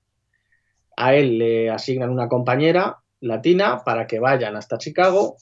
[0.98, 5.38] A él le asignan una compañera latina para que vayan hasta Chicago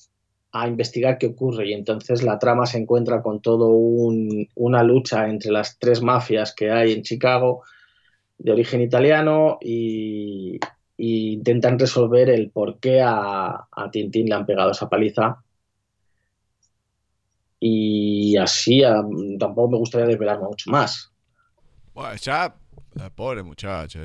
[0.53, 5.51] a investigar qué ocurre y entonces la trama se encuentra con todo una lucha entre
[5.51, 7.65] las tres mafias que hay en Chicago
[8.39, 10.59] de origen italiano y,
[10.99, 15.43] intentan resolver el por qué a, a, Tintín le han pegado esa paliza
[17.61, 18.83] y así
[19.39, 21.13] tampoco me gustaría desvelar mucho más.
[21.95, 22.55] Bueno, ya,
[23.15, 23.99] pobre muchacho,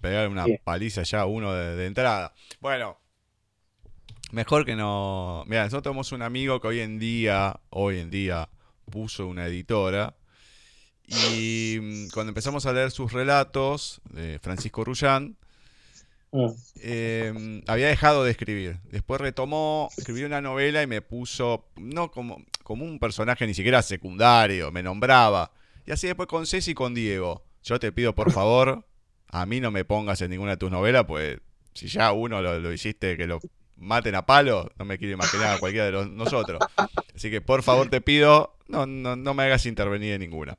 [0.00, 2.32] pegar una paliza ya uno de, entrada.
[2.60, 2.98] Bueno,
[4.32, 5.44] mejor que no.
[5.46, 8.48] Mira, nosotros tenemos un amigo que hoy en día, hoy en día,
[8.90, 10.16] puso una editora.
[11.08, 15.36] Y mm, cuando empezamos a leer sus relatos de Francisco Rullán,
[16.32, 16.46] mm.
[16.82, 18.78] em, había dejado de escribir.
[18.90, 23.82] Después retomó, escribió una novela y me puso, no como, como un personaje ni siquiera
[23.82, 25.50] secundario, me nombraba.
[25.86, 27.42] Y así después con Ceci y con Diego.
[27.62, 28.84] Yo te pido por favor
[29.30, 31.38] a mí no me pongas en ninguna de tus novelas, pues
[31.74, 33.40] si ya uno lo, hiciste que lo
[33.76, 36.60] maten a palo, no me quiero imaginar a cualquiera de los, nosotros.
[37.14, 40.58] Así que por favor te pido, no, no, no me hagas intervenir en ninguna.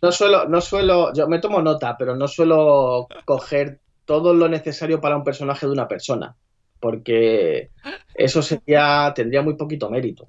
[0.00, 5.00] No suelo, no suelo, yo me tomo nota, pero no suelo coger todo lo necesario
[5.00, 6.36] para un personaje de una persona,
[6.80, 7.70] porque
[8.14, 10.28] eso sería, tendría muy poquito mérito.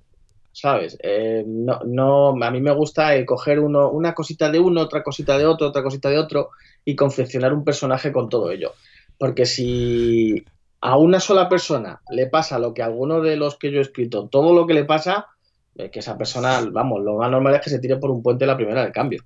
[0.51, 0.97] ¿sabes?
[1.01, 5.03] Eh, no, no, a mí me gusta el coger uno, una cosita de uno, otra
[5.03, 6.49] cosita de otro, otra cosita de otro
[6.83, 8.73] y confeccionar un personaje con todo ello.
[9.17, 10.43] Porque si
[10.81, 13.83] a una sola persona le pasa lo que a alguno de los que yo he
[13.83, 15.38] escrito, todo lo que le pasa, eh,
[15.91, 18.57] que esa persona, vamos, lo más normal es que se tire por un puente la
[18.57, 19.23] primera de cambio.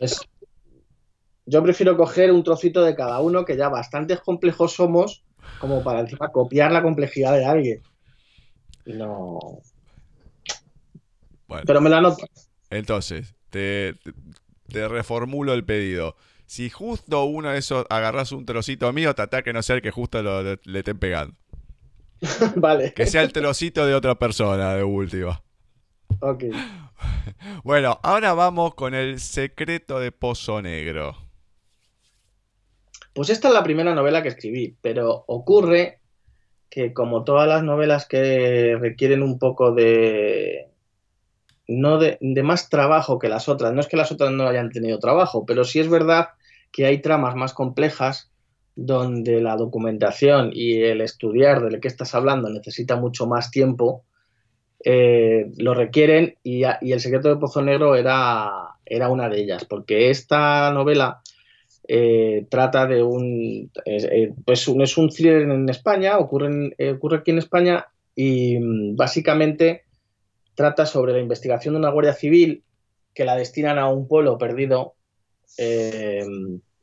[1.46, 5.24] yo prefiero coger un trocito de cada uno, que ya bastantes complejos somos,
[5.58, 7.82] como para encima copiar la complejidad de alguien.
[8.84, 9.38] No,
[11.66, 12.26] pero me la noto.
[12.70, 13.94] Entonces, te,
[14.68, 16.16] reformulo el pedido.
[16.46, 19.90] Si justo uno de esos agarras un trocito mío, trata que no sea el que
[19.90, 21.34] justo le estén pegando.
[22.56, 22.92] vale.
[22.92, 25.42] Que sea el trocito de otra persona, de última.
[26.20, 26.44] Ok.
[27.62, 31.16] Bueno, ahora vamos con el secreto de Pozo Negro.
[33.12, 36.00] Pues esta es la primera novela que escribí, pero ocurre
[36.70, 40.68] que como todas las novelas que requieren un poco de,
[41.68, 43.72] no de, más trabajo que las otras.
[43.72, 46.30] No es que las otras no hayan tenido trabajo, pero sí es verdad
[46.72, 48.32] que hay tramas más complejas
[48.76, 54.04] donde la documentación y el estudiar de lo que estás hablando necesita mucho más tiempo,
[54.84, 58.50] eh, lo requieren y, El secreto de Pozo Negro era,
[58.84, 61.20] era una de ellas, porque esta novela
[61.86, 67.38] eh, trata de un, eh, pues es un thriller en España, ocurre, ocurre aquí en
[67.38, 69.82] España y mm, básicamente
[70.54, 72.62] trata sobre la investigación de una guardia civil
[73.12, 74.94] que la destinan a un pueblo perdido
[75.58, 76.24] eh,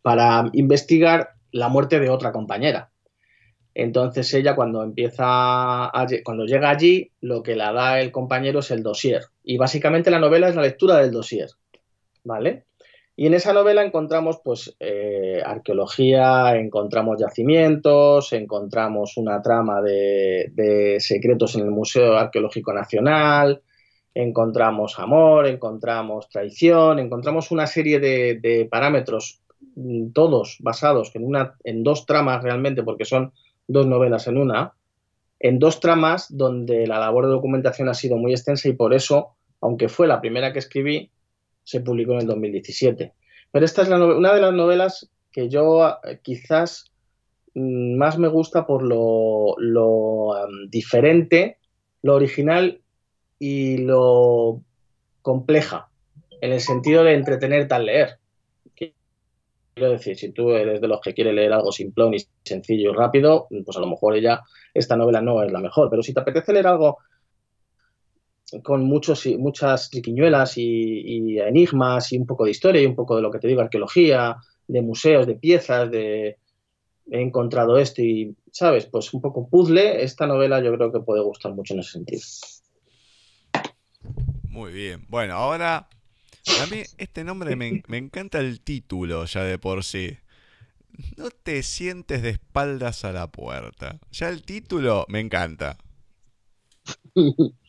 [0.02, 2.92] para investigar la muerte de otra compañera.
[3.74, 5.92] Entonces ella cuando empieza,
[6.24, 9.24] cuando llega allí, lo que la da el compañero es el dossier.
[9.44, 11.50] Y básicamente la novela es la lectura del dossier,
[12.24, 12.66] ¿vale?
[13.16, 21.56] Y en esa novela encontramos pues eh, arqueología, encontramos yacimientos, encontramos una trama de, secretos
[21.56, 23.62] en el Museo Arqueológico Nacional,
[24.14, 29.41] encontramos amor, encontramos traición, encontramos una serie de, parámetros
[30.14, 31.12] todos basados
[31.64, 33.34] en, dos tramas realmente, porque son
[33.68, 34.74] dos novelas en una,
[35.40, 39.36] en dos tramas donde la labor de documentación ha sido muy extensa y por eso,
[39.60, 41.10] aunque fue la primera que escribí,
[41.64, 43.14] se publicó en el 2017.
[43.52, 46.92] Pero esta es una de las novelas que yo eh, quizás
[47.54, 49.56] mm, más me gusta por lo,
[50.70, 51.58] diferente,
[52.02, 52.82] lo original
[53.40, 54.62] y lo
[55.22, 55.90] compleja,
[56.42, 58.21] en el sentido de entretenerte al leer.
[59.74, 62.94] Quiero decir, si tú eres de los que quiere leer algo simplón y sencillo y
[62.94, 64.42] rápido, pues a lo mejor ella,
[64.74, 65.90] esta novela no es la mejor.
[65.90, 66.98] Pero si te apetece leer algo
[68.64, 73.22] con muchos, muchas triquiñuelas y, enigmas y un poco de historia y un poco de
[73.22, 74.36] lo que te digo, arqueología,
[74.68, 76.38] de museos, de piezas, de
[77.10, 78.86] he encontrado esto y, ¿sabes?
[78.86, 82.22] Pues un poco puzzle, esta novela yo creo que puede gustar mucho en ese sentido.
[84.50, 85.06] Muy bien.
[85.10, 85.90] Bueno, ahora
[86.62, 90.18] a mí este nombre me, me encanta el título ya de por sí.
[91.18, 94.00] No te sientes de espaldas a la puerta.
[94.12, 95.78] Ya el título me encanta.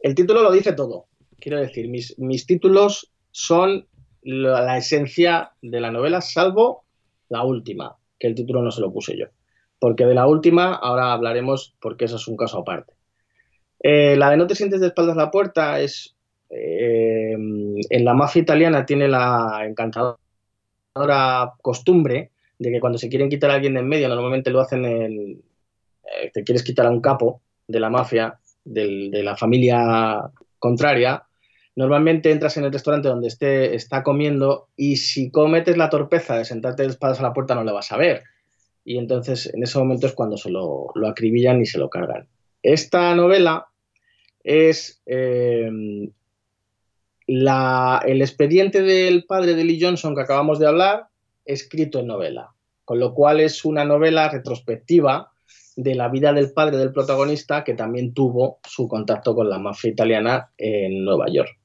[0.00, 1.06] El título lo dice todo.
[1.40, 3.86] Quiero decir, mis, mis títulos son
[4.22, 6.84] la, esencia de la novela, salvo
[7.28, 9.26] la última, que el título no se lo puse yo.
[9.78, 12.94] Porque de la última ahora hablaremos porque eso es un caso aparte.
[13.80, 16.15] Eh, la de No te sientes de espaldas a la puerta es...
[16.50, 20.18] Eh, en la mafia italiana tiene la encantadora
[21.60, 24.84] costumbre de que cuando se quieren quitar a alguien de en medio, normalmente lo hacen
[24.84, 25.42] en...
[26.04, 31.26] Eh, te quieres quitar a un capo de la mafia, de la familia contraria,
[31.76, 36.44] normalmente entras en el restaurante donde esté, está comiendo y si cometes la torpeza de
[36.44, 38.24] sentarte de espaldas a la puerta no le vas a ver.
[38.84, 42.26] Y entonces en ese momento es cuando se lo, acribillan y se lo cargan.
[42.62, 43.66] Esta novela
[44.42, 45.70] es eh,
[47.26, 51.08] el expediente del padre de Lee Johnson que acabamos de hablar,
[51.44, 55.32] escrito en novela, con lo cual es una novela retrospectiva
[55.76, 59.90] de la vida del padre del protagonista que también tuvo su contacto con la mafia
[59.90, 61.58] italiana en Nueva York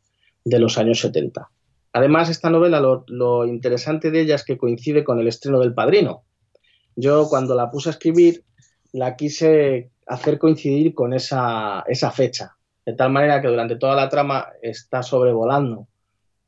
[0.43, 1.49] de los años 70.
[1.93, 6.23] Además, esta novela, lo, interesante de ella es que coincide con el estreno del Padrino.
[6.95, 8.43] Yo cuando la puse a escribir,
[8.93, 14.09] la quise hacer coincidir con esa, esa fecha, de tal manera que durante toda la
[14.09, 15.87] trama está sobrevolando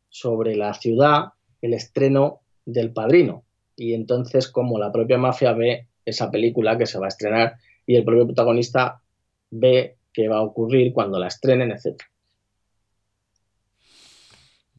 [0.09, 3.43] sobre la ciudad el estreno del Padrino.
[3.75, 7.95] Y entonces, como la propia mafia ve esa película que se va a estrenar y
[7.95, 9.01] el propio protagonista
[9.49, 12.01] ve qué va a ocurrir cuando la estrenen, etc.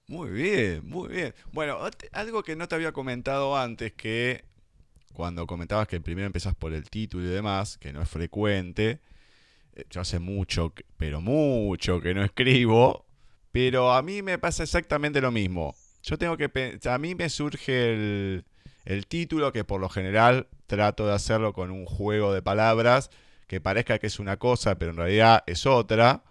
[0.06, 1.34] Muy bien, muy bien.
[1.52, 1.78] Bueno,
[2.12, 4.44] algo que no te había comentado antes, que
[5.12, 9.00] cuando comentabas que primero empezás por el título y demás, que no es frecuente,
[9.90, 13.06] yo hace mucho, pero mucho que no escribo,
[13.52, 15.74] pero a mí me pasa exactamente lo mismo.
[16.02, 18.44] Yo tengo que, a mí me surge el,
[18.84, 23.10] el título, que por lo general trato de hacerlo con un juego de palabras
[23.46, 26.24] que parezca que es una cosa, pero en realidad es otra.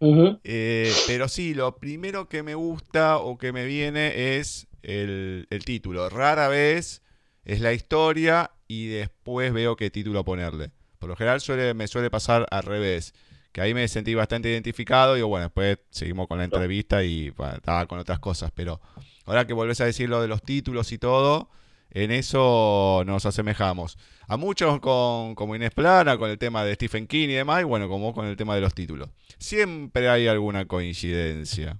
[0.00, 6.08] Eh, pero sí, lo primero que me gusta o que me viene es el, título.
[6.08, 7.02] Rara vez
[7.44, 10.70] es la historia y después veo qué título ponerle.
[10.98, 13.14] Por lo general suele, me suele pasar al revés.
[13.52, 17.86] Que ahí me sentí bastante identificado y bueno, después seguimos con la entrevista y estaba
[17.86, 18.50] con otras cosas.
[18.54, 18.80] Pero
[19.24, 21.50] ahora que volvés a decir lo de los títulos y todo,
[21.90, 23.96] en eso nos asemejamos.
[24.26, 27.64] A muchos con, como Inés Plana, con el tema de Stephen King y demás, y
[27.64, 29.08] bueno, como con el tema de los títulos.
[29.38, 31.78] Siempre hay alguna coincidencia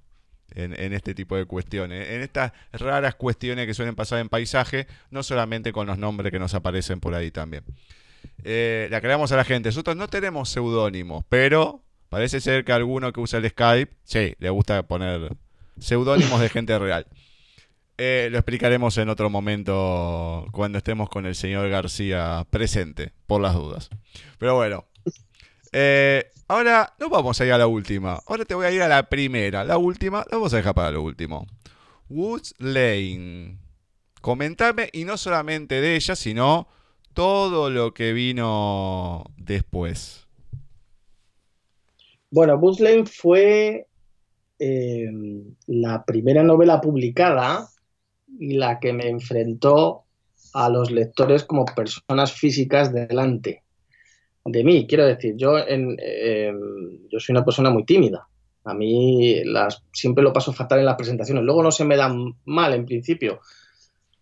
[0.55, 5.23] en, este tipo de cuestiones, en estas raras cuestiones que suelen pasar en paisaje, no
[5.23, 7.65] solamente con los nombres que nos aparecen por ahí también.
[8.45, 9.69] Eh, la creamos a la gente.
[9.69, 14.51] Nosotros no tenemos seudónimos, pero parece ser que alguno que usa el Skype, sí, le
[14.51, 15.37] gusta poner
[15.79, 17.07] seudónimos de gente real.
[18.01, 23.55] Eh, lo explicaremos en otro momento cuando estemos con el señor García presente, por las
[23.55, 23.91] dudas.
[24.39, 24.85] Pero bueno,
[25.73, 28.21] eh, ahora no vamos a ir a la última.
[28.27, 29.65] Ahora te voy a ir a la primera.
[29.65, 31.47] La última la vamos a dejar para lo último.
[32.09, 33.59] Woods Lane.
[34.21, 36.69] Comentame, y no solamente de ella, sino
[37.19, 40.29] todo lo que vino después.
[42.31, 43.89] Bueno, Woods Lane fue
[44.61, 45.11] eh,
[45.67, 47.69] la primera novela publicada
[48.39, 50.05] y la que me enfrentó
[50.55, 53.65] a los lectores como personas físicas delante
[54.45, 54.87] de mí.
[54.87, 56.53] Quiero decir, yo, eh,
[57.19, 58.29] soy una persona muy tímida.
[58.63, 59.43] A mí
[59.93, 61.43] siempre lo paso fatal en las presentaciones.
[61.43, 63.41] Luego no se me dan mal en principio.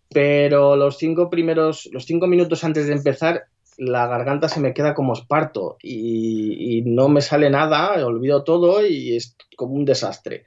[0.09, 3.45] Pero los cinco primeros, los cinco minutos antes de empezar,
[3.77, 9.15] la garganta se me queda como esparto y, no me sale nada, olvido todo y
[9.15, 10.43] es como un desastre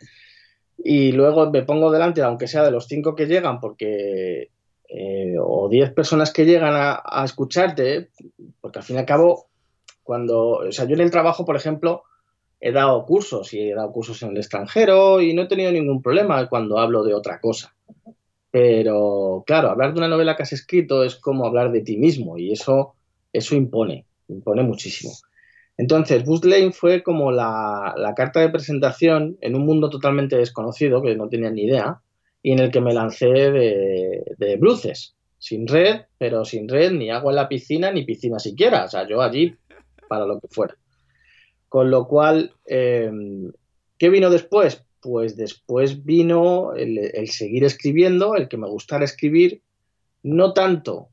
[0.83, 4.51] y luego me pongo delante, aunque sea de los cinco que llegan, porque
[4.89, 8.11] eh, o 10 personas que llegan a, a, escucharte,
[8.61, 9.47] porque al fin y al cabo,
[10.03, 12.05] cuando, o sea, yo en el trabajo, por ejemplo,
[12.61, 16.03] he dado cursos y he dado cursos en el extranjero y no he tenido ningún
[16.03, 17.75] problema cuando hablo de otra cosa.
[18.51, 22.37] Pero claro, hablar de una novela que has escrito es como hablar de ti mismo
[22.37, 22.95] y eso,
[23.33, 25.13] eso impone, impone muchísimo.
[25.77, 31.01] Entonces, Buzz Lane fue como la, la, carta de presentación en un mundo totalmente desconocido,
[31.01, 32.03] que no tenía ni idea,
[32.43, 37.11] y en el que me lancé de, de bruces, sin red, pero sin red, ni
[37.11, 38.85] agua en la piscina, ni piscina siquiera.
[38.85, 39.57] O sea, yo allí
[40.07, 40.77] para lo que fuera.
[41.69, 43.11] Con lo cual, eh,
[43.97, 44.85] ¿qué vino después?
[45.01, 49.63] Pues después vino el, seguir escribiendo, el que me gustara escribir,
[50.23, 51.09] no tanto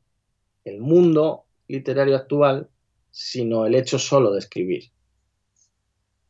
[0.64, 2.68] el mundo literario actual,
[3.10, 4.84] sino el hecho solo de escribir.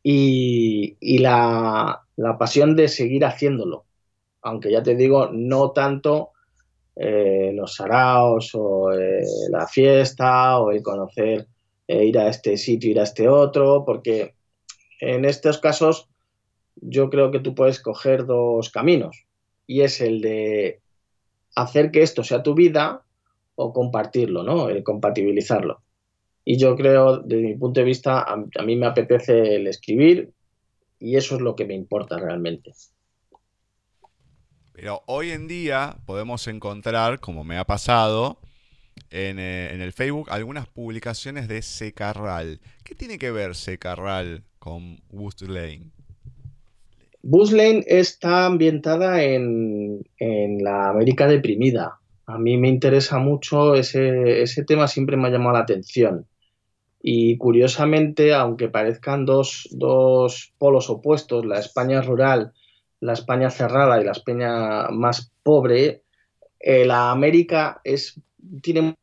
[0.01, 2.01] Y, la,
[2.37, 3.85] pasión de seguir haciéndolo.
[4.41, 6.31] Aunque ya te digo, no tanto
[6.95, 11.47] eh, los saraos o eh, la fiesta o el conocer
[11.87, 14.35] eh, ir a este sitio, ir a este otro, porque
[14.99, 16.08] en estos casos
[16.75, 19.25] yo creo que tú puedes coger dos caminos
[19.67, 20.81] y es el de
[21.55, 23.03] hacer que esto sea tu vida
[23.55, 24.69] o compartirlo, ¿no?
[24.69, 25.81] El compatibilizarlo.
[26.45, 30.31] Y yo creo, desde mi punto de vista, a, mí me apetece el escribir
[30.97, 32.71] y eso es lo que me importa realmente.
[34.73, 38.39] Pero hoy en día podemos encontrar, como me ha pasado,
[39.09, 42.61] en, eh, en, el Facebook algunas publicaciones de Secarral.
[42.83, 45.91] ¿Qué tiene que ver Secarral con Boost Lane?
[47.21, 51.99] Boost Lane está ambientada en, la América deprimida.
[52.25, 56.27] A mí me interesa mucho ese, tema, siempre me ha llamado la atención.
[57.01, 62.53] Y curiosamente, aunque parezcan dos, dos polos opuestos, la España rural,
[62.99, 66.03] la España cerrada y la España más pobre,
[66.59, 68.21] eh, la América es
[68.61, 68.95] tiene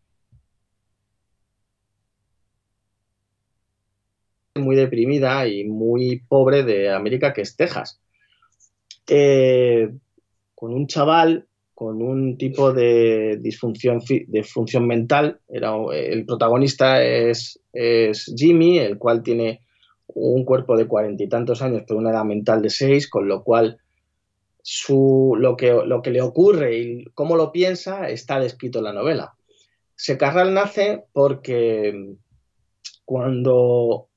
[4.55, 8.01] muy deprimida y muy pobre de América, que es Texas.
[9.09, 9.91] Eh,
[10.55, 11.47] con un chaval
[11.77, 15.41] con un tipo de disfunción de función mental.
[15.47, 17.61] Era, el protagonista es,
[18.35, 19.61] Jimmy, el cual tiene
[20.07, 23.45] un cuerpo de cuarenta y tantos años, pero una edad mental de seis, con lo
[23.45, 23.79] cual
[24.63, 28.95] su, lo, que, lo que le ocurre y cómo lo piensa está descrito en la
[28.95, 29.35] novela.
[29.95, 32.15] Secarral nace porque
[33.05, 34.09] cuando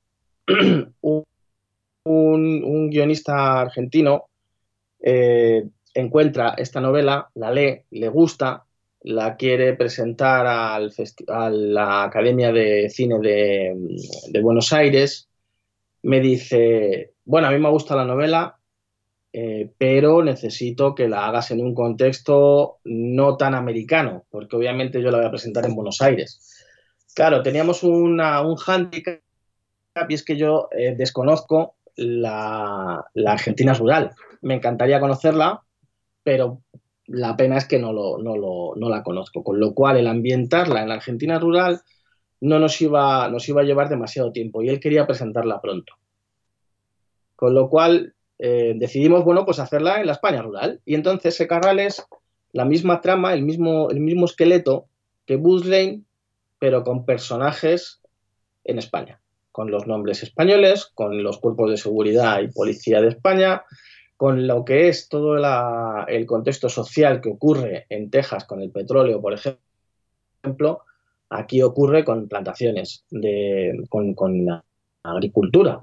[1.02, 1.24] un,
[2.04, 4.29] un, guionista argentino
[5.02, 8.64] eh, encuentra esta novela, la lee, le gusta,
[9.02, 10.92] la quiere presentar al
[11.28, 15.28] a la Academia de Cine de, Buenos Aires,
[16.02, 18.58] me dice, bueno, a mí me gusta la novela,
[19.32, 25.10] eh, pero necesito que la hagas en un contexto no tan americano, porque obviamente yo
[25.10, 26.56] la voy a presentar en Buenos Aires.
[27.14, 29.20] Claro, teníamos un handicap
[30.08, 34.12] y es que yo eh, desconozco la, Argentina rural.
[34.40, 35.62] Me encantaría conocerla,
[36.22, 36.62] pero
[37.06, 41.38] la pena es que no, la conozco, con lo cual el ambientarla en la Argentina
[41.38, 41.80] rural
[42.40, 45.94] no nos iba, nos iba a llevar demasiado tiempo y él quería presentarla pronto.
[47.36, 50.80] Con lo cual eh, decidimos, bueno, pues hacerla en la España rural.
[50.84, 52.06] Y entonces Secarral es
[52.52, 54.86] la misma trama, el mismo, el mismo esqueleto
[55.26, 56.02] que Lane,
[56.58, 58.00] pero con personajes
[58.64, 59.20] en España,
[59.52, 63.62] con los nombres españoles, con los cuerpos de seguridad y policía de España,
[64.20, 65.38] con lo que es todo
[66.06, 70.82] el contexto social que ocurre en Texas con el petróleo, por ejemplo,
[71.30, 74.62] aquí ocurre con plantaciones, de, con, la
[75.04, 75.82] agricultura,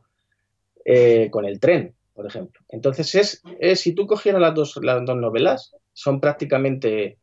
[0.86, 2.62] eh, con el tren, por ejemplo.
[2.70, 7.18] Entonces, es, es, si tú cogieras las dos, las dos novelas, son prácticamente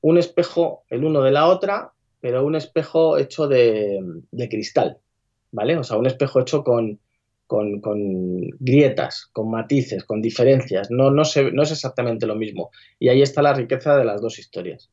[0.00, 4.96] un espejo el uno de la otra, pero un espejo hecho de, de cristal,
[5.50, 5.76] ¿vale?
[5.76, 7.00] O sea, un espejo hecho con,
[7.80, 10.90] con, grietas, con matices, con diferencias.
[10.90, 12.70] No, no, es exactamente lo mismo.
[12.98, 14.90] Y ahí está la riqueza de las dos historias.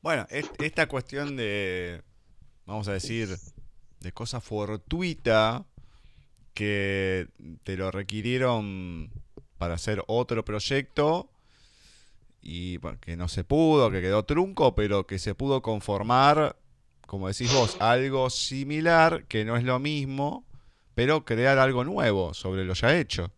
[0.00, 2.00] Bueno, esta cuestión de,
[2.64, 3.28] vamos a decir,
[4.00, 5.66] de cosa fortuita,
[6.54, 7.28] que
[7.62, 9.10] te lo requirieron
[9.58, 11.30] para hacer otro proyecto
[12.40, 16.56] y que no se pudo, que quedó trunco, pero que se pudo conformar,
[17.06, 20.47] como decís vos, algo similar, que no es lo mismo,
[20.98, 23.30] pero crear algo nuevo sobre lo ya hecho.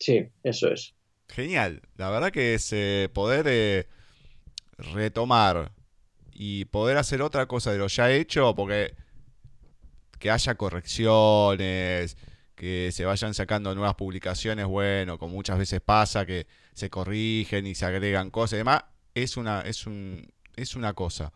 [0.00, 0.94] Sí, eso es.
[1.28, 1.82] Genial.
[1.98, 3.86] La verdad que es eh, poder eh,
[4.78, 5.72] retomar
[6.32, 8.94] y poder hacer otra cosa de lo ya hecho, porque
[10.18, 12.16] que haya correcciones,
[12.54, 17.74] que se vayan sacando nuevas publicaciones, bueno, como muchas veces pasa, que se corrigen y
[17.74, 18.82] se agregan cosas y demás,
[19.14, 21.34] es una, es un, es una cosa.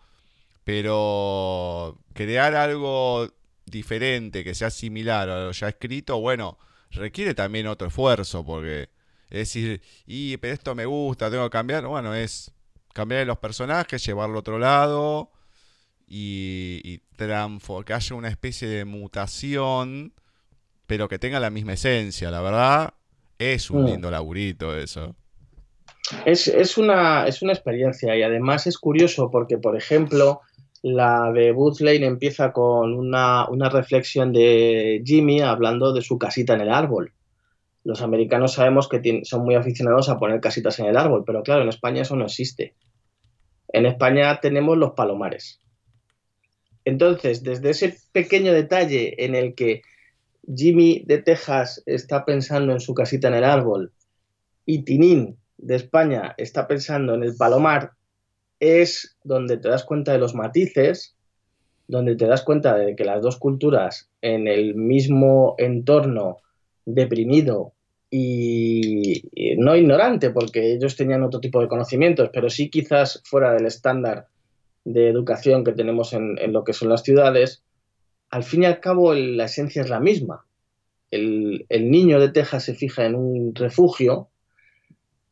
[0.64, 3.28] Pero crear algo
[3.70, 6.58] diferente, que sea similar a lo ya escrito, bueno,
[6.90, 8.88] requiere también otro esfuerzo, porque
[9.30, 12.52] es decir, y pero esto me gusta, tengo que cambiar, bueno, es
[12.94, 15.30] cambiar los personajes, llevarlo a otro lado
[16.06, 20.14] y, y que haya una especie de mutación,
[20.86, 22.94] pero que tenga la misma esencia, la verdad,
[23.38, 23.86] es un mm.
[23.86, 25.14] lindo laburito eso.
[26.24, 30.40] Es, una, es una experiencia y además es curioso porque, por ejemplo,
[30.82, 36.60] la de Booth Lane empieza con una, reflexión de Jimmy hablando de su casita en
[36.60, 37.12] el árbol.
[37.84, 41.62] Los americanos sabemos que son muy aficionados a poner casitas en el árbol, pero claro,
[41.62, 42.74] en España eso no existe.
[43.68, 45.60] En España tenemos los palomares.
[46.84, 49.82] Entonces, desde ese pequeño detalle en el que
[50.54, 53.92] Jimmy de Texas está pensando en su casita en el árbol
[54.64, 57.92] y Tinín de España está pensando en el palomar,
[58.60, 61.16] es donde te das cuenta de los matices,
[61.86, 66.38] donde te das cuenta de que las dos culturas en el mismo entorno
[66.84, 67.72] deprimido
[68.10, 69.22] y,
[69.58, 74.26] no ignorante, porque ellos tenían otro tipo de conocimientos, pero sí quizás fuera del estándar
[74.84, 77.62] de educación que tenemos en, lo que son las ciudades,
[78.30, 80.44] al fin y al cabo la esencia es la misma.
[81.10, 84.28] El, el, niño de Texas se fija en un refugio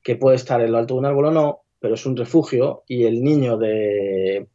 [0.03, 2.85] que puede estar en lo alto de un árbol o no, pero es un refugio
[2.87, 4.49] y el niño de,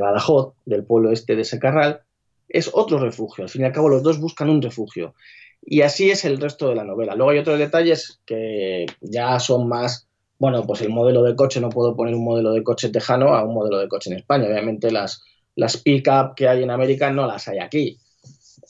[0.00, 2.02] Badajoz, del pueblo este de Secarral,
[2.48, 3.44] es otro refugio.
[3.44, 5.14] Al fin y al cabo, los dos buscan un refugio.
[5.60, 7.14] Y así es el resto de la novela.
[7.14, 10.06] Luego hay otros detalles que ya son más,
[10.38, 13.44] bueno, pues el modelo de coche, no puedo poner un modelo de coche tejano a
[13.44, 14.46] un modelo de coche en España.
[14.46, 15.22] Obviamente las,
[15.56, 17.98] las pick-up que hay en América no las hay aquí,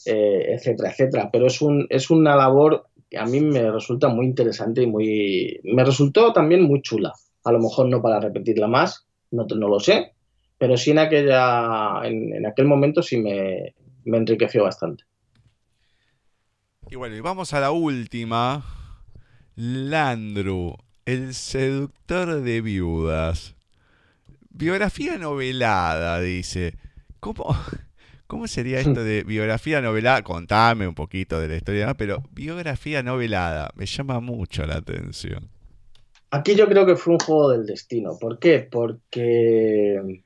[0.07, 1.31] eh, etcétera, etcétera.
[1.33, 5.61] Pero es, un, es una labor que a mí me resulta muy interesante y muy...
[5.65, 7.13] Me resultó también muy chula
[7.45, 10.15] a lo mejor no para repetirla más, no, no lo sé,
[10.59, 13.75] pero sí en, aquella, en, aquel momento sí me,
[14.05, 15.05] enriqueció bastante.
[16.91, 18.65] Y bueno, y vamos a la última.
[19.57, 23.55] Landru, el seductor de viudas.
[24.51, 26.77] Biografía novelada, dice.
[27.21, 27.57] ¿Cómo,
[28.27, 30.23] ¿Cómo sería esto de biografía novelada?
[30.23, 35.54] Contame un poquito de la historia, pero biografía novelada me llama mucho la atención.
[36.35, 38.19] Aquí yo creo que fue un juego del destino.
[38.19, 38.67] ¿Por qué?
[38.69, 40.25] Porque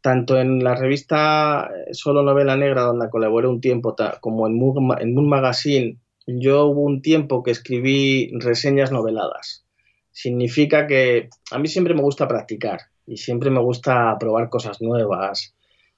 [0.00, 5.28] tanto en la revista eh, Solo Novela Negra, donde colaboré un tiempo, como en Moon,
[5.28, 9.66] Magazine, yo hubo un tiempo que escribí reseñas noveladas.
[10.12, 15.54] Significa que a mí siempre me gusta practicar y siempre me gusta probar cosas nuevas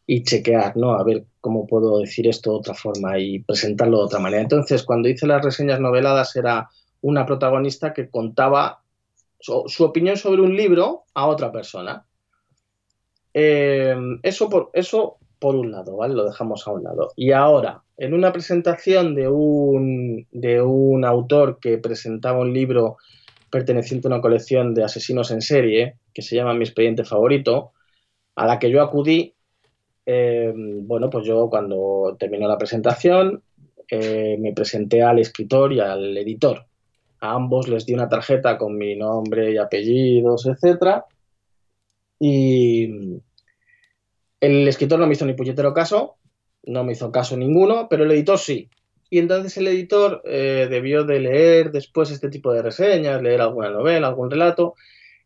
[0.09, 0.95] y chequear, ¿no?
[0.95, 4.43] A ver cómo puedo decir esto de otra forma y presentarlo de otra manera.
[4.43, 6.69] Entonces, cuando hice las reseñas noveladas era
[7.01, 8.81] una protagonista que contaba
[9.41, 12.05] su, opinión sobre un libro a otra persona.
[13.33, 16.15] Eh, eso, por, eso por un lado, ¿vale?
[16.15, 17.09] Lo dejamos a un lado.
[17.17, 22.99] Y ahora, en una presentación de un, de un autor que presentaba un libro
[23.51, 27.73] perteneciente a una colección de asesinos en serie, que se llama Mi expediente favorito,
[28.37, 29.35] a la que yo acudí,
[30.07, 33.43] eh, bueno, pues yo cuando terminó la presentación
[33.89, 36.70] eh, me presenté al escritor y al editor
[37.21, 41.03] a ambos les di una tarjeta con mi nombre y apellidos, etc.
[42.19, 43.21] Y
[44.41, 46.17] el escritor no me hizo ni puñetero caso,
[46.65, 48.71] no me hizo caso ninguno, pero el editor sí.
[49.11, 53.71] Y entonces el editor eh, debió de leer después este tipo de reseñas, leer alguna
[53.71, 54.75] novela, algún relato,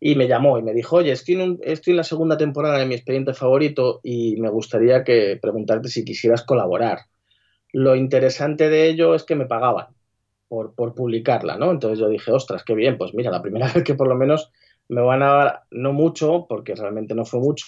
[0.01, 2.87] y me llamó y me dijo, oye, estoy en, estoy en la segunda temporada de
[2.87, 7.01] mi expediente favorito y me gustaría que preguntarte si quisieras colaborar.
[7.73, 9.87] Lo interesante de ello es que me pagaban
[10.75, 11.71] por, publicarla, ¿no?
[11.71, 14.51] Entonces yo dije, ostras, qué bien, pues mira, la primera vez que por lo menos
[14.89, 17.67] me van a dar, no mucho, porque realmente no fue mucho,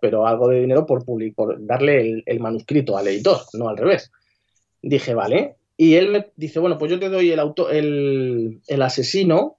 [0.00, 4.10] pero algo de dinero por, por darle el, manuscrito al editor, no al revés.
[4.82, 5.56] Dije, vale.
[5.76, 9.58] Y él me dice, bueno, pues yo te doy el, auto, el asesino,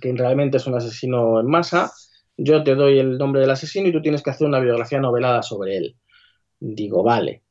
[0.00, 1.92] que realmente es un asesino en masa,
[2.36, 5.42] yo te doy el nombre del asesino y tú tienes que hacer una biografía novelada
[5.42, 5.96] sobre él.
[6.58, 7.42] Digo, vale.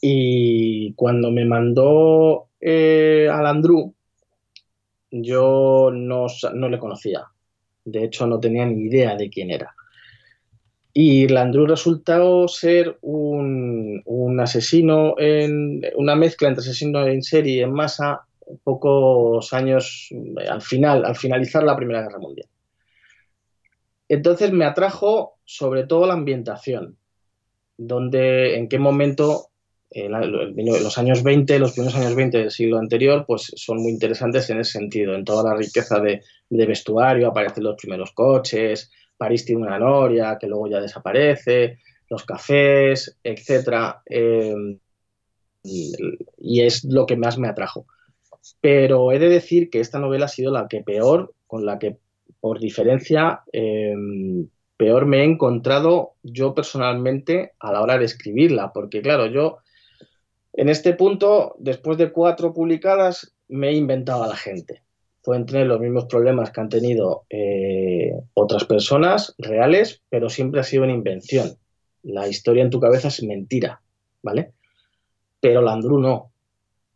[0.00, 3.94] Y cuando me mandó eh, al Andrew,
[5.12, 6.26] yo no,
[6.68, 7.22] le conocía.
[7.84, 9.72] De hecho, no tenía ni idea de quién era.
[10.92, 14.02] Y Landru resultó ser un,
[14.40, 18.22] asesino, en una mezcla entre asesino en serie y en masa,
[18.64, 20.08] pocos años
[20.50, 22.48] al final, al finalizar la Primera Guerra Mundial.
[24.08, 26.96] Entonces me atrajo sobre todo la ambientación,
[27.76, 29.50] donde, en qué momento
[30.08, 34.60] los años 20, los primeros años 20 del siglo anterior, pues son muy interesantes en
[34.60, 39.78] ese sentido, en toda la riqueza de, vestuario, aparecen los primeros coches, París tiene una
[39.78, 41.78] noria que luego ya desaparece,
[42.10, 44.78] los cafés, etcétera, em,
[45.64, 47.86] y es lo que más me atrajo.
[48.60, 51.96] Pero he de decir que esta novela ha sido la que peor, con la que
[52.40, 59.02] por diferencia em, peor me he encontrado yo personalmente a la hora de escribirla, porque
[59.02, 59.58] claro, yo
[60.56, 64.82] en este punto, después de cuatro publicadas, me he inventado a la gente.
[65.22, 70.64] Pueden tener los mismos problemas que han tenido eh, otras personas reales, pero siempre ha
[70.64, 71.58] sido una invención.
[72.02, 73.82] La historia en tu cabeza es mentira,
[74.22, 74.52] ¿vale?
[75.40, 76.32] Pero Landru no.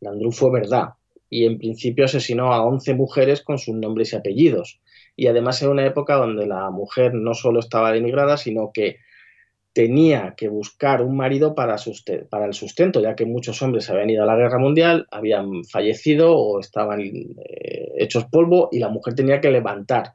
[0.01, 0.95] Landru fue verdad.
[1.29, 4.81] Y en principio asesinó a 11 mujeres con sus nombres y apellidos.
[5.17, 8.97] Y además en una época donde la mujer no solo estaba denigrada, sino que
[9.73, 11.77] tenía que buscar un marido para,
[12.29, 16.37] para, el sustento, ya que muchos hombres habían ido a la guerra mundial, habían fallecido
[16.37, 20.14] o estaban eh, hechos polvo y la mujer tenía que levantar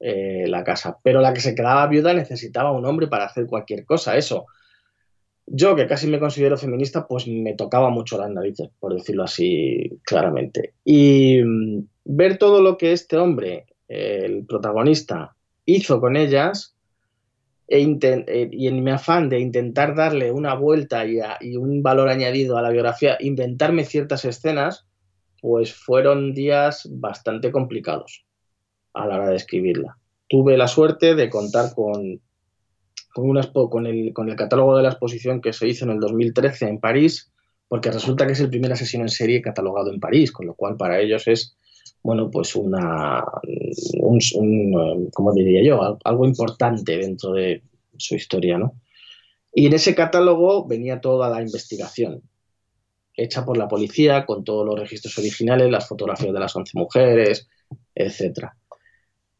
[0.00, 0.98] eh, la casa.
[1.02, 4.46] Pero la que se quedaba viuda necesitaba un hombre para hacer cualquier cosa, eso.
[5.48, 10.00] Yo, que casi me considero feminista, pues me tocaba mucho las narices, por decirlo así
[10.04, 10.74] claramente.
[10.84, 15.36] Y mm, ver todo lo que este hombre, el protagonista,
[15.66, 16.75] hizo con ellas,
[17.68, 22.62] eh, y en mi afán de intentar darle una vuelta y, un valor añadido a
[22.62, 24.86] la biografía, inventarme ciertas escenas,
[25.40, 28.24] pues fueron días bastante complicados
[28.94, 29.98] a la hora de escribirla.
[30.28, 32.20] Tuve la suerte de contar con,
[33.12, 36.68] con, con, el, con el catálogo de la exposición que se hizo en el 2013
[36.68, 37.32] en París,
[37.68, 40.76] porque resulta que es el primer asesino en serie catalogado en París, con lo cual
[40.76, 41.56] para ellos es
[42.02, 43.24] bueno, pues una,
[44.00, 45.98] un, ¿cómo diría yo?
[46.04, 47.62] Algo importante dentro de
[47.96, 48.74] su historia, ¿no?
[49.52, 52.22] Y en ese catálogo venía toda la investigación
[53.16, 57.48] hecha por la policía con todos los registros originales, las fotografías de las 11 mujeres,
[57.94, 58.50] etc.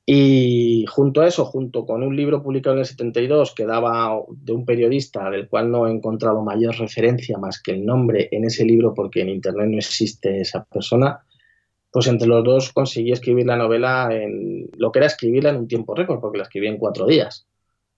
[0.06, 4.52] Y junto a eso, junto con un libro publicado en el 72 que daba de
[4.52, 8.64] un periodista del cual no he encontrado mayor referencia más que el nombre en ese
[8.64, 11.25] libro porque en internet no existe esa persona,
[11.96, 15.66] pues entre los dos conseguí escribir la novela en lo que era escribirla en un
[15.66, 17.46] tiempo récord, porque la escribí en cuatro días.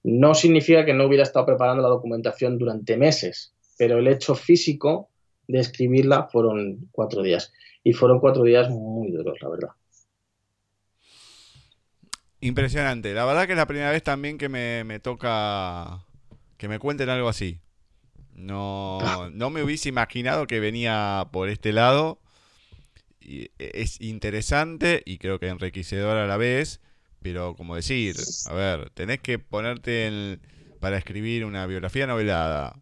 [0.05, 5.09] No significa que no hubiera estado preparando la documentación durante meses, pero el hecho físico
[5.49, 7.53] de escribirla fueron cuatro días.
[7.83, 9.71] Y fueron cuatro días muy duros, la verdad.
[12.39, 13.13] Impresionante.
[13.15, 16.07] La verdad que es la primera vez también que me, me toca
[16.57, 17.59] que me cuenten algo así.
[18.33, 19.29] No, ah.
[19.33, 22.21] no me hubiese imaginado que venía por este lado
[23.29, 26.81] e, es interesante y creo que enriquecedor a la vez,
[27.21, 28.17] pero como decir,
[28.47, 30.39] a ver, tenés que ponerte
[30.81, 32.81] para escribir una biografía novelada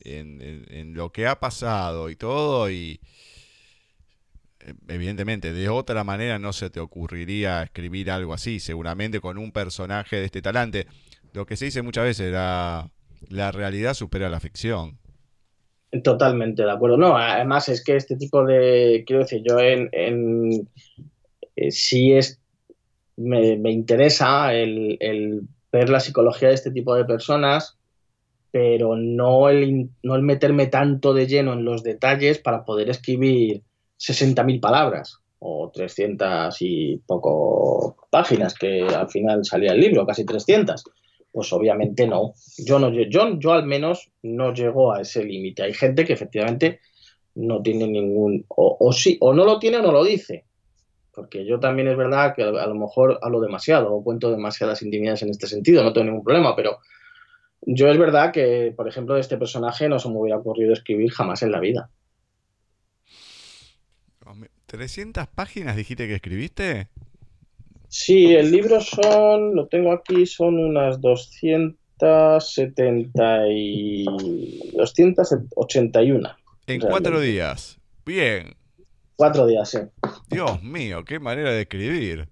[0.00, 3.00] en, lo que ha pasado y todo y
[4.60, 9.52] eh, evidentemente de otra manera no se te ocurriría escribir algo así, seguramente con un
[9.52, 10.86] personaje de este talante.
[11.32, 12.90] Lo que se dice muchas veces, la,
[13.28, 14.98] la realidad supera la ficción.
[16.02, 16.96] Totalmente de acuerdo.
[16.96, 20.68] No, además es que este tipo de, quiero decir, yo en, en
[21.56, 22.40] eh, sí es,
[23.16, 25.42] me, me interesa el, el,
[25.72, 27.78] ver la psicología de este tipo de personas,
[28.50, 33.62] pero no el, no el meterme tanto de lleno en los detalles para poder escribir
[33.98, 40.84] 60.000 palabras o 300 y poco páginas, que al final salía el libro, casi 300
[41.36, 42.32] pues obviamente no.
[42.56, 45.64] Yo, no yo, yo al menos no llego a ese límite.
[45.64, 46.80] Hay gente que efectivamente
[47.34, 50.46] no tiene ningún, o, sí, o no lo tiene o no lo dice.
[51.12, 55.24] Porque yo también es verdad que a lo mejor hablo demasiado o cuento demasiadas intimidades
[55.24, 56.78] en este sentido, no tengo ningún problema, pero
[57.60, 61.10] yo es verdad que, por ejemplo, de este personaje no se me hubiera ocurrido escribir
[61.10, 61.90] jamás en la vida.
[64.68, 66.88] ¿300 páginas dijiste que escribiste?
[67.98, 74.04] Sí, el libro son, lo tengo aquí, son unas 270 y
[74.74, 76.36] 281.
[76.66, 77.78] En cuatro días.
[78.04, 78.54] Bien.
[79.16, 79.78] Cuatro días, sí.
[80.28, 82.28] Dios mío, qué manera de escribir.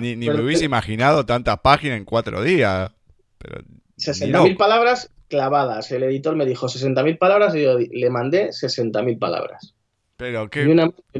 [0.00, 2.90] ni, me hubiese imaginado tantas páginas en cuatro días.
[3.36, 3.60] Pero
[3.98, 5.92] 60.000 palabras clavadas.
[5.92, 9.74] El editor me dijo 60.000 palabras y yo le mandé 60.000 palabras.
[10.16, 10.64] Pero qué,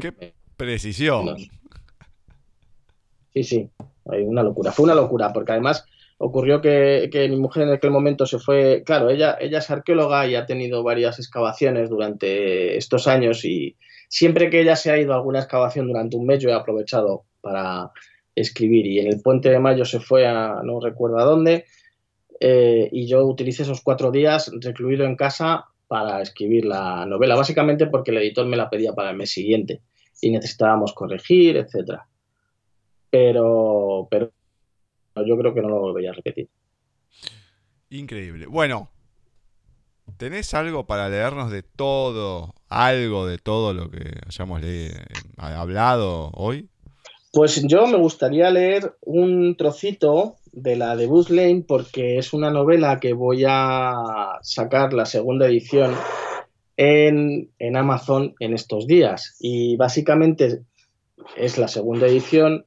[0.01, 1.37] qué precisión.
[3.43, 3.69] Sí, sí,
[4.05, 4.71] una locura.
[4.71, 5.85] Fue una locura, porque además
[6.17, 10.35] ocurrió que, mi mujer en aquel momento se fue, claro, ella, ella es arqueóloga y
[10.35, 13.75] ha tenido varias excavaciones durante estos años y
[14.09, 17.25] siempre que ella se ha ido a alguna excavación durante un mes yo he aprovechado
[17.41, 17.91] para
[18.33, 21.65] escribir y en el puente de mayo se fue a no recuerdo a dónde
[22.39, 27.85] eh, y yo utilicé esos cuatro días recluido en casa para escribir la novela, básicamente
[27.85, 29.81] porque el editor me la pedía para el mes siguiente
[30.21, 32.07] y necesitábamos corregir, etcétera.
[33.09, 34.31] Pero, pero
[35.25, 36.49] yo creo que no lo volvería a repetir.
[37.89, 38.47] Increíble.
[38.47, 38.89] Bueno,
[40.17, 44.61] ¿tenés algo para leernos de todo, algo de todo lo que hayamos
[45.37, 46.69] hablado hoy?
[47.31, 52.49] Pues yo me gustaría leer un trocito de la de Bruce Lane porque es una
[52.49, 55.93] novela que voy a sacar la segunda edición
[56.77, 59.35] en, Amazon en estos días.
[59.39, 60.61] Y básicamente
[61.35, 62.65] es la segunda edición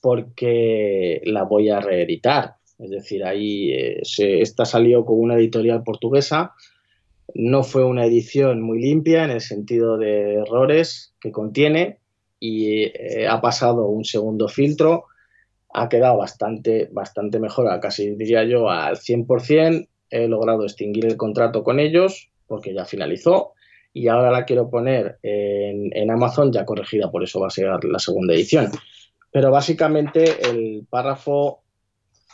[0.00, 2.54] porque la voy a reeditar.
[2.78, 6.54] Es decir, ahí eh, esta salió con una editorial portuguesa.
[7.34, 11.98] No fue una edición muy limpia en el sentido de errores que contiene
[12.40, 15.06] y eh, ha pasado un segundo filtro
[15.72, 19.88] ha quedado bastante, bastante mejor, casi diría yo al 100%.
[20.10, 23.52] He logrado extinguir el contrato con ellos porque ya finalizó
[23.92, 27.98] y ahora la quiero poner en, Amazon ya corregida, por eso va a ser la
[27.98, 28.70] segunda edición.
[29.38, 31.62] Pero básicamente el párrafo,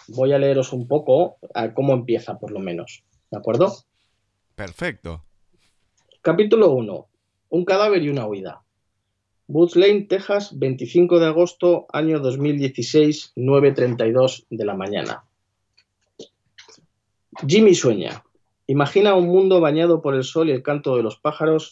[0.09, 3.77] voy a leeros un poco a cómo empieza por lo menos, ¿de acuerdo?
[4.55, 5.23] Perfecto.
[6.23, 7.07] Capítulo 1.
[7.51, 8.63] Un cadáver y una huida.
[9.49, 15.25] Woods Lane, Texas, 25 de agosto, año 2016, 9.32 de la mañana.
[17.47, 18.25] Jimmy sueña.
[18.67, 21.71] Imagina un mundo bañado por el sol y el canto de los pájaros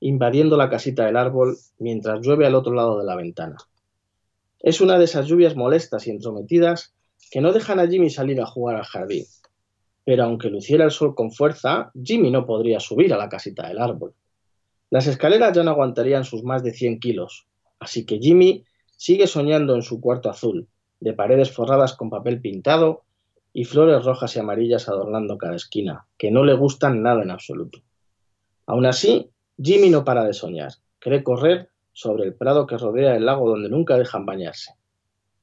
[0.00, 3.56] invadiendo la casita del árbol mientras llueve al otro lado de la ventana.
[4.64, 6.94] Es una de esas lluvias molestas y entrometidas
[7.30, 9.26] que no dejan a Jimmy salir a jugar al jardín.
[10.06, 13.78] Pero aunque luciera el sol con fuerza, Jimmy no podría subir a la casita del
[13.78, 14.14] árbol.
[14.88, 17.46] Las escaleras ya no aguantarían sus más de 100 kilos,
[17.78, 18.64] así que Jimmy
[18.96, 20.66] sigue soñando en su cuarto azul,
[20.98, 23.02] de paredes forradas con papel pintado
[23.52, 27.80] y flores rojas y amarillas adornando cada esquina, que no le gustan nada en absoluto.
[28.64, 29.28] Aún así,
[29.62, 33.70] Jimmy no para de soñar, cree correr sobre el prado que rodea el lago donde
[33.70, 34.74] nunca dejan bañarse,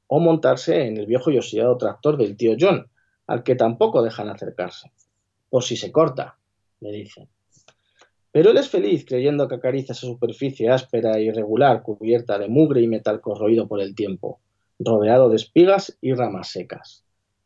[0.05, 2.87] o montarse en el viejo y oxidado tractor del tío John,
[3.25, 4.91] al que tampoco dejan acercarse.
[5.49, 6.37] Por si se corta,
[6.81, 7.29] le dicen.
[8.31, 12.81] Pero él es feliz creyendo que acaricia esa superficie áspera e irregular cubierta de mugre
[12.81, 14.39] y metal corroído por el tiempo,
[14.79, 17.03] rodeado de espigas y ramas secas.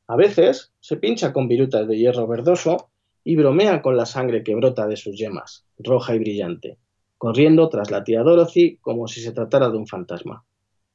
[0.08, 2.90] A veces se pincha con virutas de hierro verdoso
[3.24, 6.78] y bromea con la sangre que brota de sus yemas, roja y brillante,
[7.18, 10.44] corriendo tras la tía Dorothy como si se tratara de un fantasma,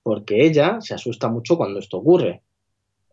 [0.03, 2.43] porque ella se asusta mucho cuando esto ocurre,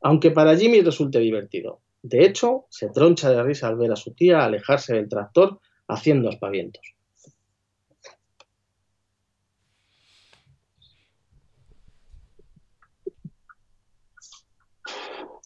[0.01, 1.81] aunque para Jimmy resulte divertido.
[2.01, 6.29] De hecho, se troncha de risa al ver a su tía alejarse del tractor haciendo
[6.29, 6.81] aspavientos.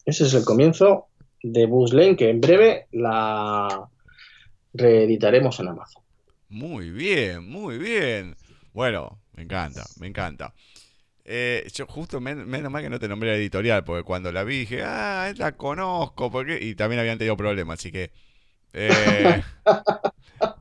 [0.06, 1.08] Ese es el comienzo
[1.44, 3.90] de Buzz Lane, que en breve la
[4.74, 6.01] reeditaremos en Amazon.
[6.52, 8.36] Muy bien, muy bien.
[8.74, 10.54] Bueno, me encanta, me encanta.
[11.24, 14.60] Eh, yo justo menos mal que no te nombré la editorial, porque cuando la vi
[14.60, 18.12] dije, ah, la conozco, porque y también habían tenido problemas, así que
[18.74, 19.42] eh,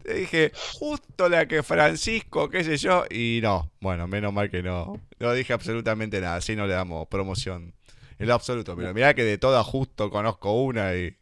[0.05, 4.62] te dije, justo la que Francisco, qué sé yo, y no, bueno, menos mal que
[4.62, 7.74] no, no dije absolutamente nada, así no le damos promoción
[8.20, 11.16] en lo absoluto, pero mira que de todas justo conozco una y,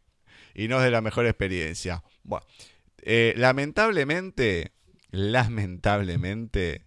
[0.67, 2.03] no es de la mejor experiencia.
[2.23, 2.45] Bueno,
[3.03, 4.71] eh, lamentablemente,
[5.11, 6.85] lamentablemente,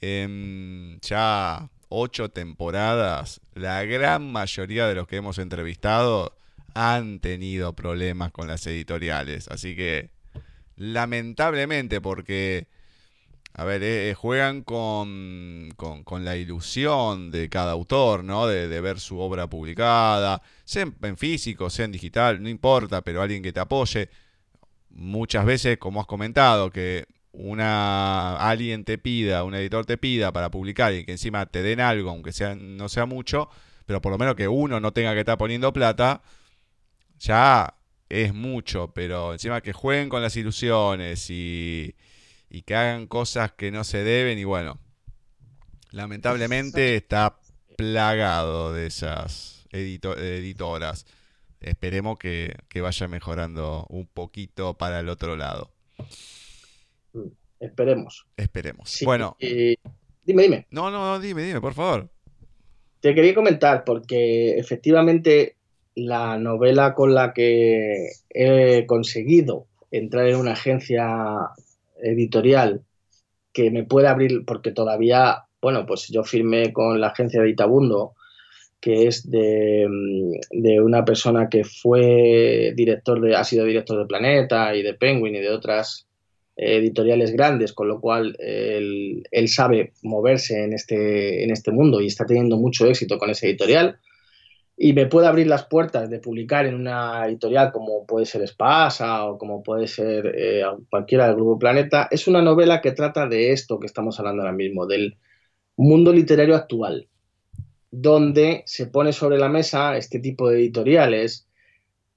[0.00, 6.36] en ya ocho temporadas, la gran mayoría de los que hemos entrevistado
[6.74, 9.48] han tenido problemas con las editoriales.
[9.48, 10.10] Así que,
[10.76, 12.66] lamentablemente, porque,
[13.52, 18.46] a ver, eh, eh, juegan con, con, la ilusión de cada autor, ¿no?
[18.48, 23.42] De, ver su obra publicada, sea en, físico, sea en digital, no importa, pero alguien
[23.42, 24.10] que te apoye.
[24.96, 30.50] Muchas veces, como has comentado, que una alguien te pida, un editor te pida para
[30.50, 33.48] publicar y que encima te den algo, aunque sea no sea mucho,
[33.86, 36.22] pero por lo menos que uno no tenga que estar poniendo plata,
[37.18, 37.74] ya
[38.08, 41.94] es mucho, pero encima que jueguen con las ilusiones y,
[42.64, 44.78] que hagan cosas que no se deben y bueno,
[45.90, 47.40] lamentablemente está
[47.76, 51.04] plagado de esas editoras.
[51.64, 55.70] Esperemos que, vaya mejorando un poquito para el otro lado.
[57.14, 58.26] Mm, esperemos.
[58.36, 59.00] Esperemos.
[59.02, 59.36] bueno.
[59.40, 60.66] dime, dime.
[60.70, 62.10] No, no, no, dime, dime, por favor.
[63.00, 65.56] Te quería comentar porque efectivamente
[65.94, 71.06] la novela con la que he conseguido entrar en una agencia
[72.02, 72.84] editorial
[73.54, 78.14] que me pueda abrir, porque todavía, bueno, pues yo firmé con la agencia de Itabundo,
[78.84, 84.04] que es de, mm, de, una persona que fue director de, ha sido director de
[84.04, 86.06] Planeta y de Penguin y de otras
[86.54, 92.08] editoriales grandes, con lo cual él, él, sabe moverse en este, en este mundo y
[92.08, 93.98] está teniendo mucho éxito con ese editorial.
[94.76, 99.24] Y me puede abrir las puertas de publicar en una editorial como puede ser Espasa
[99.24, 103.52] o como puede ser eh, cualquiera del Grupo Planeta, es una novela que trata de
[103.52, 105.16] esto que estamos hablando ahora mismo, del
[105.74, 107.08] mundo literario actual,
[108.00, 111.46] donde se pone sobre la mesa este tipo de editoriales,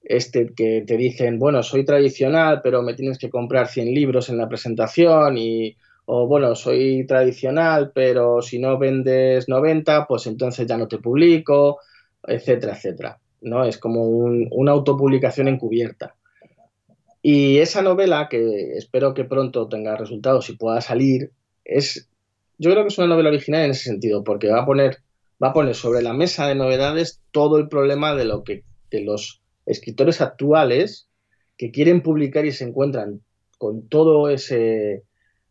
[0.02, 4.38] este que te dicen, bueno, soy tradicional, pero me tienes que comprar 100 libros en
[4.38, 5.76] la presentación y
[6.10, 11.78] o bueno, soy tradicional, pero si no vendes 90, pues entonces ya no te publico
[12.26, 13.18] etcétera, etcétera.
[13.40, 13.64] ¿no?
[13.64, 16.14] Es como una autopublicación encubierta.
[17.22, 21.32] Y esa novela, que espero que pronto tenga resultados y pueda salir,
[21.64, 22.08] es,
[22.58, 24.98] yo creo que es una novela original en ese sentido, porque va a poner,
[25.42, 29.42] va a poner sobre la mesa de novedades todo el problema de lo que los
[29.66, 31.08] escritores actuales
[31.56, 33.20] que quieren publicar y se encuentran
[33.58, 35.04] con todo ese,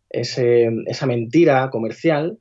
[0.10, 2.40] esa mentira comercial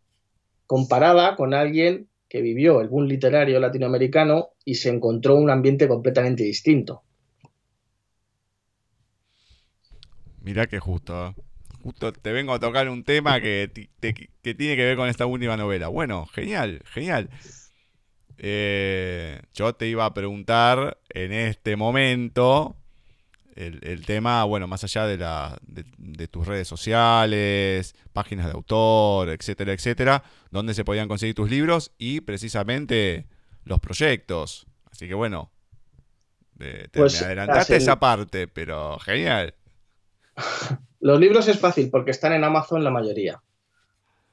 [0.67, 6.43] comparada con alguien que vivió el boom literario latinoamericano y se encontró un ambiente completamente
[6.43, 7.03] distinto.
[10.43, 11.35] Mira que justo,
[11.87, 13.71] justo te vengo a tocar un tema que,
[14.01, 15.87] que tiene que ver con esta última novela.
[15.87, 17.31] Bueno, genial, genial.
[18.39, 22.75] Eh, yo te iba a preguntar en este momento
[23.55, 29.73] el, tema, bueno, más allá de, la, de, tus redes sociales, páginas de autor, etcétera,
[29.73, 33.29] etcétera, donde se podían conseguir tus libros y precisamente
[33.63, 34.67] los proyectos.
[34.91, 35.53] Así que bueno,
[36.59, 39.55] te, pues, me adelantaste esa parte, pero genial.
[41.07, 43.41] Los libros es fácil porque están en Amazon la mayoría.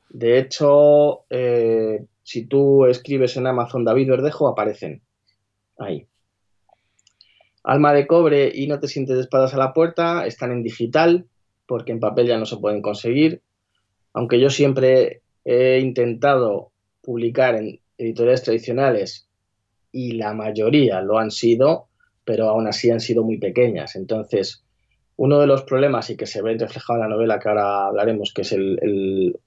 [0.10, 5.04] De hecho, eh, si tú escribes en Amazon David Verdejo, aparecen
[5.78, 6.08] ahí.
[7.64, 11.28] Alma de cobre y no te sientes de espadas a la puerta están en digital
[11.68, 13.44] porque en papel ya no se pueden conseguir.
[14.12, 16.72] Aunque yo siempre he intentado
[17.04, 19.28] publicar en editoriales tradicionales
[19.92, 21.86] y la mayoría lo han sido,
[22.26, 23.96] pero aún así han sido muy pequeñas.
[23.96, 24.64] Entonces,
[25.16, 28.34] uno de los problemas y que se ve reflejado en la novela que ahora hablaremos,
[28.34, 29.40] que es el,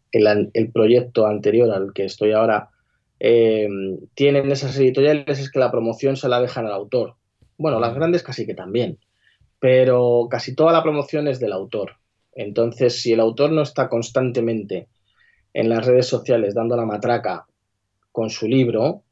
[0.73, 2.71] proyecto anterior al que estoy ahora,
[3.19, 3.69] eh,
[4.14, 7.14] tienen esas editoriales es que la promoción se la dejan al autor.
[7.59, 8.99] Bueno, las grandes casi que también,
[9.59, 11.93] pero casi toda la promoción es del autor.
[12.33, 14.89] Entonces, si el autor no está constantemente
[15.55, 17.47] en las redes sociales dando la matraca
[18.12, 19.03] con su libro,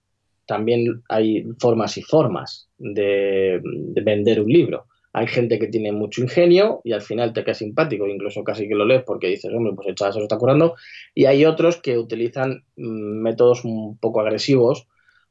[0.47, 4.87] también hay formas y formas de, vender un libro.
[5.17, 8.75] Hay gente que tiene mucho ingenio y al final te queda simpático, incluso casi que
[8.75, 10.75] lo lees porque dices, hombre, pues el chaval se lo está curando.
[11.15, 14.89] Y hay otros que utilizan mm, métodos un poco agresivos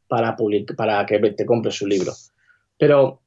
[0.08, 0.38] para,
[0.78, 2.14] para que te compres su libro.
[2.78, 3.20] Pero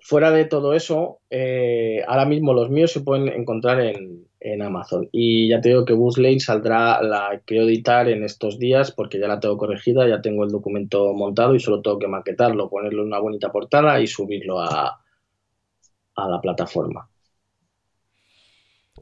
[0.00, 4.26] fuera de todo eso, eh, ahora mismo los míos se pueden encontrar en,
[4.62, 5.06] Amazon.
[5.12, 9.28] Y ya te digo que Lane saldrá, la quiero editar en estos días porque ya
[9.28, 13.18] la tengo corregida, ya tengo el documento montado y solo tengo que maquetarlo, ponerle una
[13.18, 14.98] bonita portada y subirlo a,
[16.18, 17.08] a la plataforma.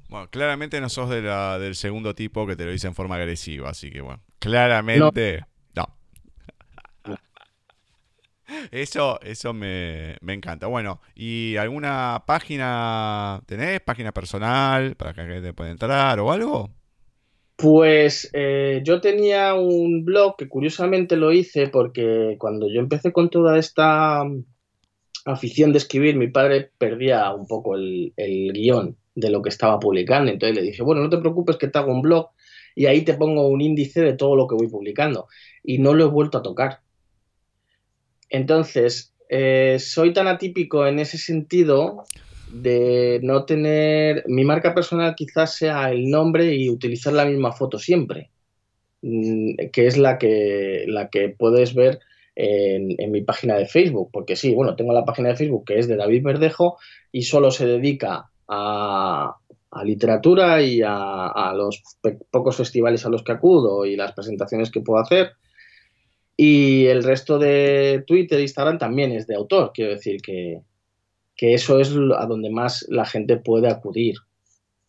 [0.08, 3.16] Bueno, claramente no sos de la, del segundo tipo que te lo dice en forma
[3.16, 5.44] agresiva, así que bueno, claramente...
[8.70, 10.66] Eso, eso me, encanta.
[10.66, 13.80] Bueno, ¿y alguna página tenés?
[13.80, 16.70] ¿Página personal para que te pueda entrar o algo?
[17.56, 23.30] Pues eh, yo tenía un blog que curiosamente lo hice porque cuando yo empecé con
[23.30, 24.22] toda esta
[25.26, 29.78] afición de escribir, mi padre perdía un poco el, el guion de lo que estaba
[29.78, 30.32] publicando.
[30.32, 32.30] Entonces le dije, bueno, no te preocupes que te hago un blog
[32.74, 35.28] y ahí te pongo un índice de todo lo que voy publicando.
[35.62, 36.80] Y no lo he vuelto a tocar
[38.30, 42.04] entonces, eh, soy tan atípico en ese sentido
[42.52, 44.24] de no tener.
[44.26, 48.30] Mi marca personal quizás sea el nombre y utilizar la misma foto siempre,
[49.02, 52.00] mm, que es la que, la que puedes ver
[52.36, 54.10] en, mi página de Facebook.
[54.12, 56.78] Porque sí, bueno, tengo la página de Facebook que es de David Verdejo
[57.10, 59.36] y solo se dedica a,
[59.84, 61.82] literatura y a, a los
[62.30, 65.32] pocos festivales a los que acudo y las presentaciones que puedo hacer
[66.36, 69.72] y el resto de Twitter e Instagram también es de autor.
[69.72, 70.60] Quiero decir que,
[71.38, 74.16] eso es a donde más la gente puede acudir.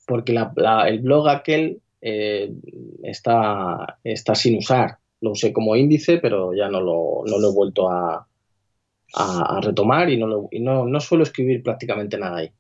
[0.05, 2.51] Porque el blog aquel eh,
[3.03, 4.97] está, está sin usar.
[5.22, 8.28] Lo usé como índice, pero ya no lo, no lo he vuelto a,
[9.13, 12.51] a, retomar y, no, y no, no suelo escribir prácticamente nada ahí.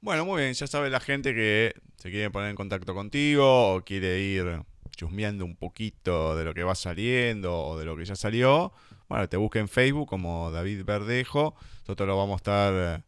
[0.00, 3.82] Bueno, muy bien, ya sabe la gente que se quiere poner en contacto contigo o
[3.82, 4.62] quiere ir
[4.96, 8.72] chusmeando un poquito de lo que va saliendo o de lo que ya salió,
[9.08, 11.54] bueno, te busca en Facebook como David Verdejo.
[11.80, 13.04] Nosotros lo vamos a estar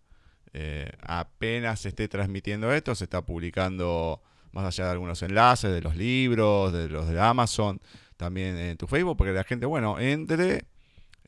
[0.52, 4.22] eh, apenas esté transmitiendo esto, se está publicando
[4.54, 7.80] más allá de algunos enlaces de los libros, de los de Amazon,
[8.16, 10.62] también en tu Facebook, porque la gente, bueno, entre,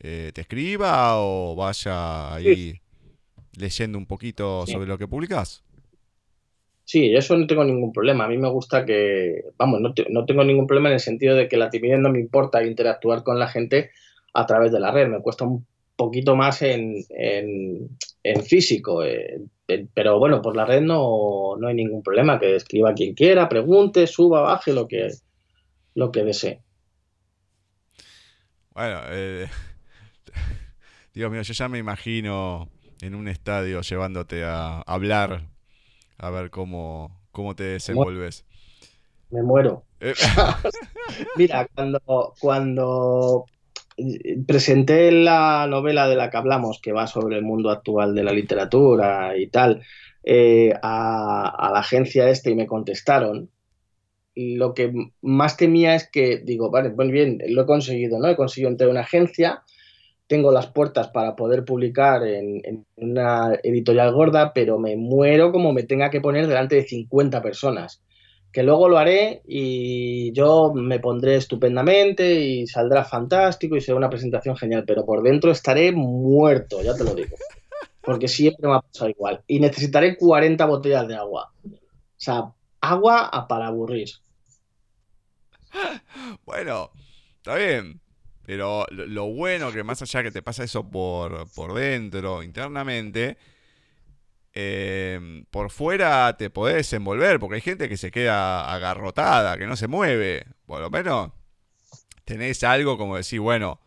[0.01, 2.81] eh, te escriba o vaya ahí
[3.59, 5.65] leyendo un poquito sobre lo que publicas.
[6.85, 8.27] Sí, eso no tengo ningún problema.
[8.27, 11.49] A mí me gusta que, vamos, no, no, tengo ningún problema en el sentido de
[11.49, 13.91] que la timidez no me importa interactuar con la gente
[14.33, 15.09] a través de la red.
[15.09, 15.67] Me cuesta un
[15.97, 19.03] poquito más en, en, físico.
[19.05, 19.41] Eh,
[19.95, 22.39] pero bueno, por la red no, no hay ningún problema.
[22.39, 25.09] Que escriba quien quiera, pregunte, suba, baje, lo que,
[25.95, 26.61] lo que desee.
[28.75, 29.49] Bueno, eh,
[31.15, 32.69] Dios mío, yo ya me imagino
[33.01, 35.49] en un estadio llevándote a hablar,
[36.19, 38.45] a ver cómo, cómo te desenvolves.
[39.31, 39.85] Me muero.
[40.01, 40.15] Eh.
[41.37, 43.47] Mira, cuando, cuando
[44.47, 48.33] presenté la novela de la que hablamos, que va sobre el mundo actual de la
[48.33, 49.83] literatura y tal,
[50.23, 53.51] eh, a, la agencia este y me contestaron.
[54.35, 54.93] Lo que
[55.23, 58.29] más temía es que, digo, vale, pues bien, lo he conseguido, ¿no?
[58.29, 59.63] He conseguido entrar a una agencia,
[60.27, 65.73] tengo las puertas para poder publicar en, en, una editorial gorda, pero me muero como
[65.73, 68.03] me tenga que poner delante de 50 personas
[68.57, 74.09] que luego lo haré y yo me pondré estupendamente y saldrá fantástico y será una
[74.09, 77.37] presentación genial, pero por dentro estaré muerto, ya te lo digo.
[78.01, 79.43] Porque siempre me ha pasado igual.
[79.47, 81.53] Y necesitaré 40 botellas de agua.
[81.67, 81.71] O
[82.17, 82.45] sea,
[82.81, 84.09] agua para aburrir.
[86.47, 86.93] Bueno,
[87.37, 88.01] está bien.
[88.47, 93.37] Pero lo bueno que más allá que te pasa eso por, por dentro, internamente,
[94.59, 99.77] Em, por fuera te podés desenvolver, porque hay gente que se queda agarrotada, que no
[99.77, 100.47] se mueve.
[100.65, 101.33] Por lo menos
[102.25, 103.81] tenés algo como decir, bueno,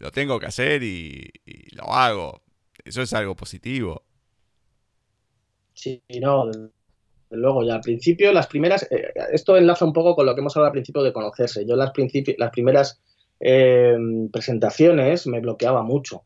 [0.00, 1.30] lo tengo que hacer y,
[1.70, 2.42] lo hago.
[2.84, 4.02] Eso es algo positivo.
[5.72, 6.50] Sí, no,
[7.30, 10.56] luego ya al principio, las primeras, eh, esto enlaza un poco con lo que hemos
[10.56, 11.64] hablado al principio de conocerse.
[11.64, 11.92] Yo las,
[12.38, 13.00] las primeras
[13.38, 16.24] em, presentaciones me bloqueaba mucho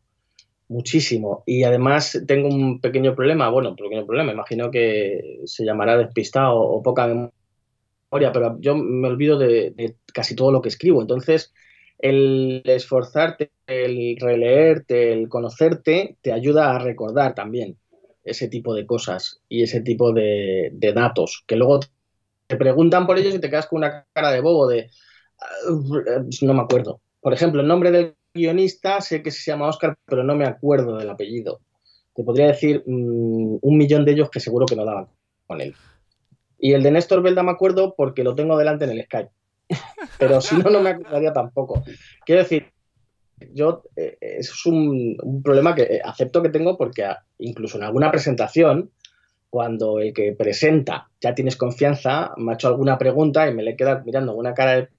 [0.73, 1.43] muchísimo.
[1.45, 6.59] Y además tengo un pequeño problema, bueno, un pequeño problema, imagino que se llamará despistado
[6.59, 11.01] o poca memoria, pero yo me olvido de, casi todo lo que escribo.
[11.01, 11.53] Entonces,
[11.99, 17.77] el esforzarte, el releerte, el conocerte, te ayuda a recordar también
[18.23, 21.81] ese tipo de cosas y ese tipo de, de datos, que luego
[22.47, 24.89] te preguntan por ellos y te quedas con una cara de bobo de,
[25.39, 27.01] ah, no me acuerdo.
[27.21, 30.97] Por ejemplo, el nombre del guionista sé que se llama Oscar, pero no me acuerdo
[30.97, 31.61] del apellido.
[32.15, 35.07] Te podría decir mm, un millón de ellos que seguro que no daban
[35.47, 35.75] con él.
[36.57, 39.31] Y el de Néstor Belda me acuerdo porque lo tengo delante en el Skype.
[40.19, 41.83] pero si no, no me acordaría tampoco.
[42.25, 42.71] Quiero decir,
[43.53, 47.05] yo eh, es un, problema que acepto que tengo porque
[47.39, 48.91] incluso en alguna presentación,
[49.49, 53.75] cuando el que presenta ya tienes confianza, me ha hecho alguna pregunta y me le
[53.75, 54.89] queda mirando una cara de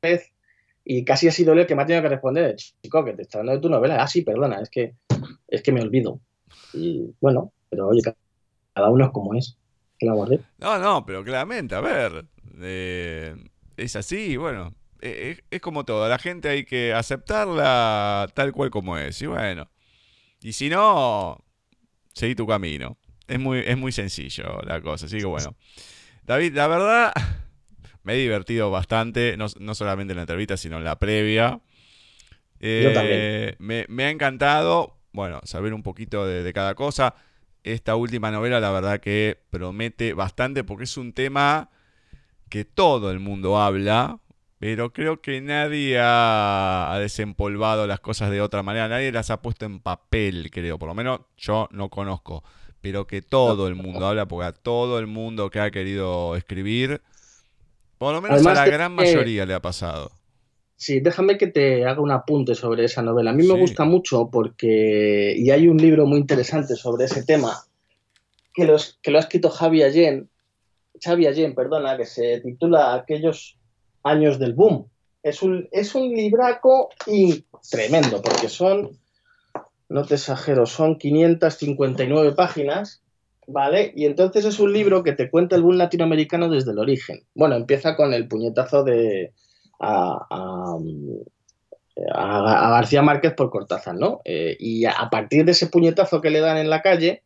[0.00, 0.32] pez
[0.84, 3.22] y casi ha sido él el que me ha tenido que responder, chico, que te
[3.22, 4.02] está hablando de tu novela.
[4.02, 4.94] Ah, sí, perdona, es que,
[5.48, 6.20] es que me olvido.
[6.72, 8.02] Y bueno, pero oye,
[8.74, 9.56] cada uno es como es.
[9.98, 10.40] Que la guardé.
[10.58, 12.24] No, no, pero claramente, a ver,
[12.60, 13.36] eh,
[13.76, 18.70] es así, bueno, e, e, es, como todo, la gente hay que aceptarla tal cual
[18.70, 19.22] como es.
[19.22, 19.70] Y bueno,
[20.40, 21.44] y si no,
[22.12, 22.98] seguí tu camino.
[23.28, 25.54] Es muy, es muy sencillo la cosa, así que bueno.
[26.24, 27.12] David, la verdad,
[28.04, 31.60] me he divertido bastante, no, solamente en la entrevista, sino en la previa.
[32.60, 33.18] Yo también.
[33.20, 37.14] Eh, me, ha encantado, bueno, saber un poquito de, cada cosa.
[37.64, 41.70] Esta última novela, la verdad que promete bastante porque es un tema
[42.48, 44.18] que todo el mundo habla,
[44.58, 49.64] pero creo que nadie ha, desempolvado las cosas de otra manera, nadie las ha puesto
[49.64, 52.42] en papel, creo, por lo menos yo no conozco,
[52.80, 57.00] pero que todo el mundo habla, porque a todo el mundo que ha querido escribir
[58.02, 60.10] por lo menos a la gran mayoría le ha pasado.
[60.74, 63.30] Sí, déjame que te haga un apunte sobre esa novela.
[63.30, 67.64] A mí me gusta mucho porque, y hay un libro muy interesante sobre ese tema,
[68.52, 70.28] que, los, que lo ha escrito Javi Allen,
[71.00, 73.56] Xavi Allen, perdona, que se titula Aquellos
[74.02, 74.88] años del boom.
[75.22, 78.98] Es un, es un libraco y tremendo, porque son,
[79.88, 83.01] no te exagero, son 559 páginas
[83.52, 83.92] ¿vale?
[83.94, 87.24] Y entonces es un libro que te cuenta el boom latinoamericano desde el origen.
[87.34, 89.32] Bueno, empieza con el puñetazo de
[89.80, 90.78] a,
[91.94, 94.20] García Márquez por Cortázar, ¿no?
[94.24, 97.22] Eh, y a, partir de ese puñetazo que le dan en la calle,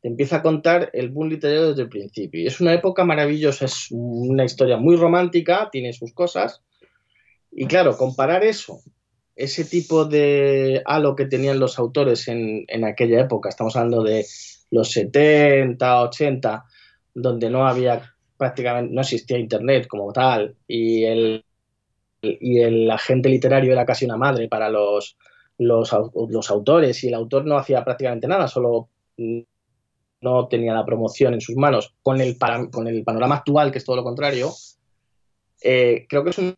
[0.00, 2.40] te empieza a contar el boom literario desde el principio.
[2.40, 6.60] Y es una época maravillosa, es una historia muy romántica, tiene sus cosas.
[7.50, 8.80] Y claro, comparar eso,
[9.36, 14.26] ese tipo de halo que tenían los autores en, en aquella época, estamos hablando de
[14.72, 16.64] los 70, 80,
[17.14, 18.02] donde no había
[18.36, 21.44] prácticamente, no existía Internet como tal, y el,
[22.22, 25.16] y el agente literario era casi una madre para los,
[25.58, 25.94] los,
[26.28, 28.88] los autores, y el autor no hacía prácticamente nada, solo
[30.22, 32.38] no tenía la promoción en sus manos, con el,
[32.70, 34.50] con el panorama actual, que es todo lo contrario,
[35.62, 36.56] eh, creo que es una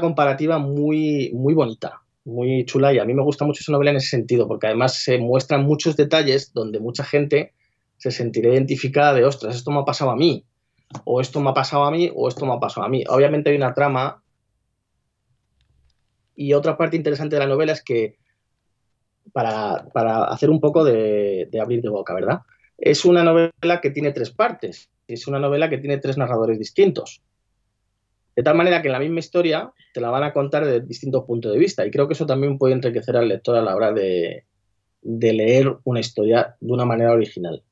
[0.00, 3.96] comparativa muy, muy bonita, muy chula, y a mí me gusta mucho esa novela en
[3.96, 7.52] ese sentido, porque además se muestran muchos detalles donde mucha gente
[7.96, 10.44] se sentirá identificada de, ostras, esto me ha pasado a mí,
[11.04, 13.04] o esto me ha pasado a mí, o esto me ha pasado a mí.
[13.08, 14.22] Obviamente hay una trama.
[16.34, 18.18] Y otra parte interesante de la novela es que,
[19.32, 22.40] para, para hacer un poco de, de abrir de boca, ¿verdad?
[22.78, 24.90] Es una novela que tiene tres partes.
[25.06, 27.22] Es una novela que tiene tres narradores distintos.
[28.34, 31.24] De tal manera que en la misma historia te la van a contar de distintos
[31.24, 31.84] puntos de vista.
[31.86, 34.46] Y creo que eso también puede enriquecer al lector a la hora de,
[35.02, 37.62] de leer una historia de una manera original.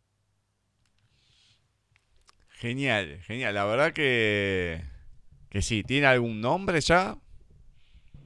[2.51, 3.55] Genial, genial.
[3.55, 4.83] La verdad que,
[5.49, 5.83] que sí.
[5.83, 7.17] ¿Tiene algún nombre ya?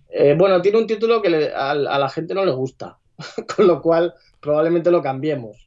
[0.09, 2.99] Eh, bueno, tiene un título que a, a, la gente no le gusta,
[3.57, 5.64] con lo cual probablemente lo cambiemos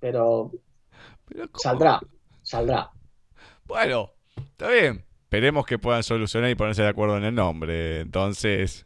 [0.00, 0.50] pero,
[1.54, 2.00] saldrá,
[2.42, 2.90] saldrá.
[3.64, 4.10] Bueno,
[4.60, 5.04] está bien.
[5.22, 8.00] Esperemos que puedan solucionar y ponerse de acuerdo en el nombre.
[8.00, 8.84] Entonces,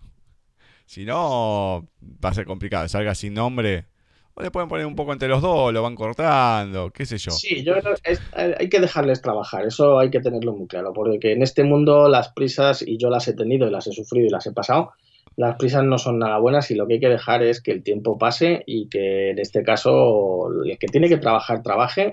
[0.86, 1.88] si no,
[2.24, 2.86] va a ser complicado.
[2.88, 3.86] Salga sin nombre.
[4.34, 7.30] O le pueden poner un poco entre los dos, lo van cortando, qué sé yo.
[7.30, 11.40] Sí, yo es, hay que dejarles trabajar, eso hay que tenerlo muy claro, porque en
[11.40, 14.44] este mundo las prisas, y yo las he tenido y las he sufrido y las
[14.48, 14.90] he pasado,
[15.36, 17.84] las prisas no son nada buenas y lo que hay que dejar es que el
[17.84, 22.12] tiempo pase y que en este caso el que tiene que trabajar trabaje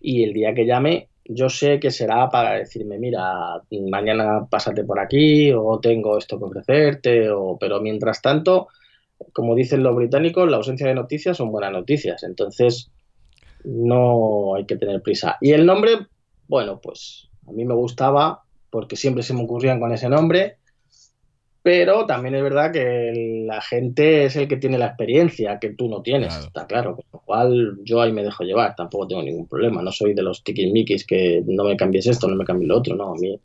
[0.00, 4.98] y el día que llame yo sé que será para decirme mira mañana pásate por
[4.98, 8.68] aquí o tengo esto que ofrecerte o pero mientras tanto
[9.32, 12.22] como dicen los británicos la ausencia de noticias son buenas noticias.
[12.22, 12.90] Entonces
[13.64, 15.36] no hay que tener prisa.
[15.40, 16.06] Y el nombre
[16.46, 20.57] bueno pues a mí me gustaba porque siempre se me ocurrían con ese nombre
[21.62, 25.88] pero también es verdad que la gente es el que tiene la experiencia que tú
[25.88, 26.96] no tienes, está claro.
[26.96, 29.82] Con lo cual yo ahí me dejo llevar, tampoco tengo ningún problema.
[29.82, 32.94] No soy de los tiquismiquis que no me cambies esto, no me cambies lo otro,
[32.94, 33.12] no.
[33.12, 33.40] A mí,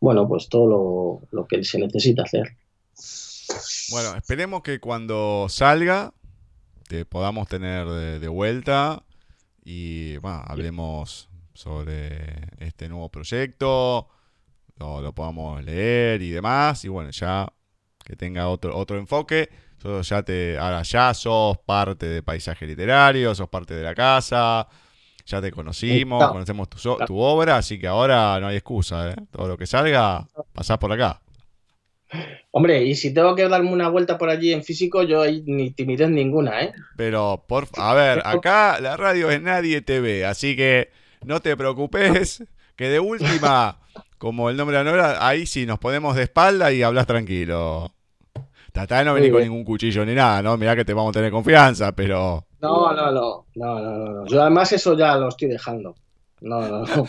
[0.00, 2.56] bueno, pues todo lo, que se necesita hacer.
[3.90, 6.12] Bueno, esperemos que cuando salga
[6.88, 9.04] te podamos tener de, vuelta
[9.64, 14.08] y bueno, hablemos sobre este nuevo proyecto
[14.76, 16.84] lo, lo, podamos leer y demás.
[16.84, 17.46] Y bueno, ya
[18.06, 19.50] que tenga otro, otro enfoque.
[20.02, 24.68] ya te, ahora ya sos parte de paisaje literario, sos parte de la casa,
[25.26, 29.16] ya te conocimos, conocemos tu, tu, obra, así que ahora no hay excusa, ¿eh?
[29.30, 31.20] Todo lo que salga, pasás por acá.
[32.52, 35.72] Hombre, y si tengo que darme una vuelta por allí en físico, yo hay ni
[35.72, 36.72] timidez ninguna, ¿eh?
[36.96, 40.90] Pero, por a ver, acá la radio es nadie te ve, así que
[41.24, 42.44] no te preocupes,
[42.76, 43.80] que de última
[44.18, 47.92] como el nombre de la novela, ahí sí nos ponemos de espalda y hablas tranquilo.
[48.72, 50.56] Tratá de no venir con ningún cuchillo ni nada, ¿no?
[50.58, 52.44] Mirá que te vamos a tener confianza, pero.
[52.60, 53.46] No, no, no.
[53.54, 54.26] No, no, no.
[54.26, 55.94] Yo además eso ya lo estoy dejando.
[56.42, 56.86] No, no, no.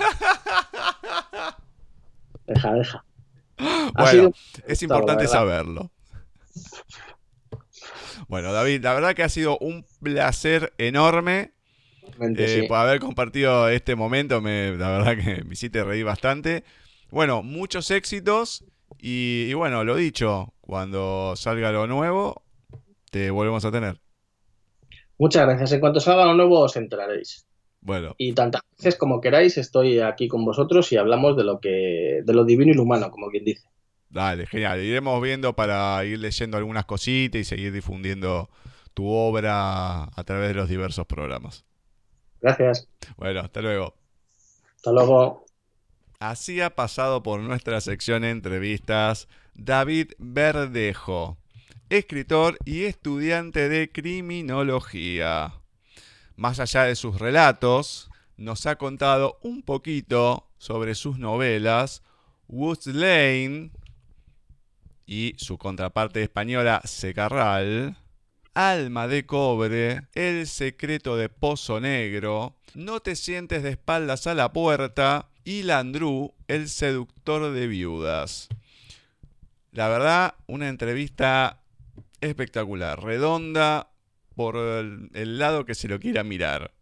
[2.48, 3.04] deja, deja.
[3.96, 4.32] Bueno,
[4.66, 5.92] es importante saberlo.
[8.28, 11.52] Bueno, David, la verdad que ha sido un placer enorme
[12.20, 14.42] eh, por haber compartido este momento.
[14.42, 16.64] Me, la verdad que me hiciste reír bastante.
[17.10, 18.66] Bueno, muchos éxitos
[19.00, 22.44] y, bueno, lo dicho, cuando salga lo nuevo,
[23.12, 24.00] te volvemos a tener.
[25.18, 25.72] Muchas gracias.
[25.72, 27.46] En cuanto salga lo nuevo os enteraréis.
[27.82, 28.16] Bueno.
[28.18, 32.34] Y tantas veces como queráis estoy aquí con vosotros y hablamos de lo que de
[32.34, 33.68] lo divino y lo humano, como quien dice.
[34.10, 34.82] Dale, genial.
[34.82, 38.50] Iremos viendo para ir leyendo algunas cositas y seguir difundiendo
[38.94, 41.66] tu obra a través de los diversos programas.
[42.42, 42.88] Gracias.
[43.18, 43.96] Bueno, hasta luego.
[44.76, 45.47] Hasta luego.
[46.20, 51.38] Así ha pasado por nuestra sección de entrevistas David Verdejo,
[51.90, 55.54] escritor y estudiante de criminología.
[56.36, 62.02] Más allá de sus relatos, nos ha contado un poquito sobre sus novelas
[62.48, 63.70] Woods Lane
[65.06, 67.96] y su contraparte española Secarral,
[68.56, 74.52] Alma de Cobre, El secreto de Pozo Negro, No te sientes de espaldas a la
[74.52, 78.50] puerta y Landru, el seductor de viudas.
[79.72, 81.62] La verdad, una entrevista
[82.20, 83.90] espectacular, redonda,
[84.36, 86.74] por el, lado que se lo quiera mirar.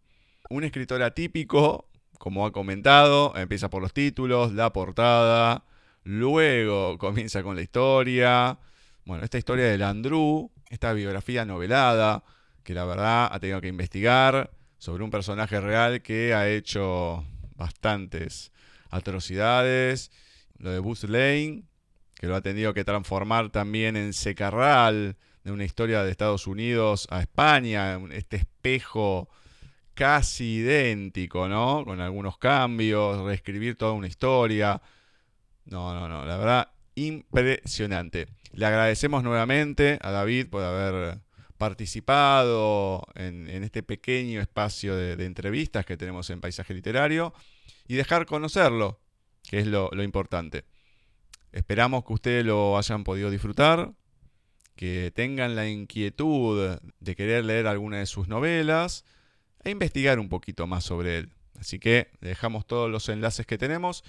[0.50, 1.88] Un escritor atípico,
[2.18, 5.62] como ha comentado, empieza por los títulos, la portada,
[6.02, 8.58] luego comienza con la historia.
[9.04, 12.24] Bueno, esta historia del Andrew, esta biografía novelada,
[12.64, 17.24] que la verdad ha tenido que investigar sobre un personaje real que ha hecho
[17.54, 18.50] bastantes
[18.90, 20.10] atrocidades.
[20.58, 21.64] Lo de Buzz Lane,
[22.14, 27.06] que lo ha tenido que transformar también en secarral de una historia de Estados Unidos
[27.10, 29.28] a España, este espejo
[29.94, 31.84] casi idéntico, ¿no?
[31.84, 34.80] Con algunos cambios, reescribir toda una historia.
[35.64, 38.26] No, no, no, la verdad, impresionante.
[38.52, 41.18] Le agradecemos nuevamente a David por haber
[41.56, 47.32] participado en, este pequeño espacio de, entrevistas que tenemos en Paisaje Literario
[47.86, 49.00] y dejar conocerlo,
[49.48, 50.64] que es lo, importante.
[51.52, 53.92] Esperamos que ustedes lo hayan podido disfrutar,
[54.74, 59.04] que tengan la inquietud de querer leer alguna de sus novelas
[59.64, 61.32] e investigar un poquito más sobre él.
[61.58, 64.04] Así que dejamos todos los enlaces que tenemos,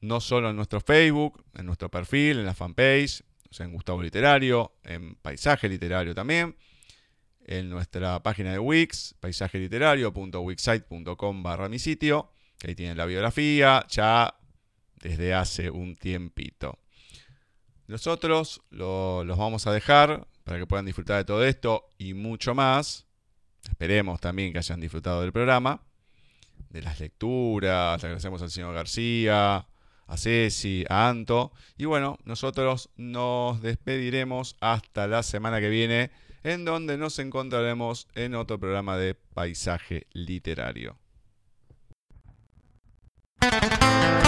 [0.00, 3.24] no solo en nuestro Facebook, en nuestro perfil, en la fanpage,
[3.58, 6.56] en Gustavo Literario, en Paisaje Literario también,
[7.44, 12.30] en nuestra página de Wix, paisajeliterario.wixsite.com barra mi sitio,
[12.66, 14.34] ahí tienen la biografía, ya
[14.96, 16.78] desde hace un tiempito.
[17.86, 23.06] Nosotros los vamos a dejar para que puedan disfrutar de todo esto y mucho más.
[23.68, 25.82] Esperemos también que hayan disfrutado del programa,
[26.70, 28.02] de las lecturas.
[28.02, 29.66] Le agradecemos al señor García,
[30.06, 31.52] a Ceci, a Anto.
[31.76, 36.10] Y bueno, nosotros nos despediremos hasta la semana que viene,
[36.42, 40.98] en donde nos encontraremos en otro programa de paisaje literario.
[43.40, 44.27] Música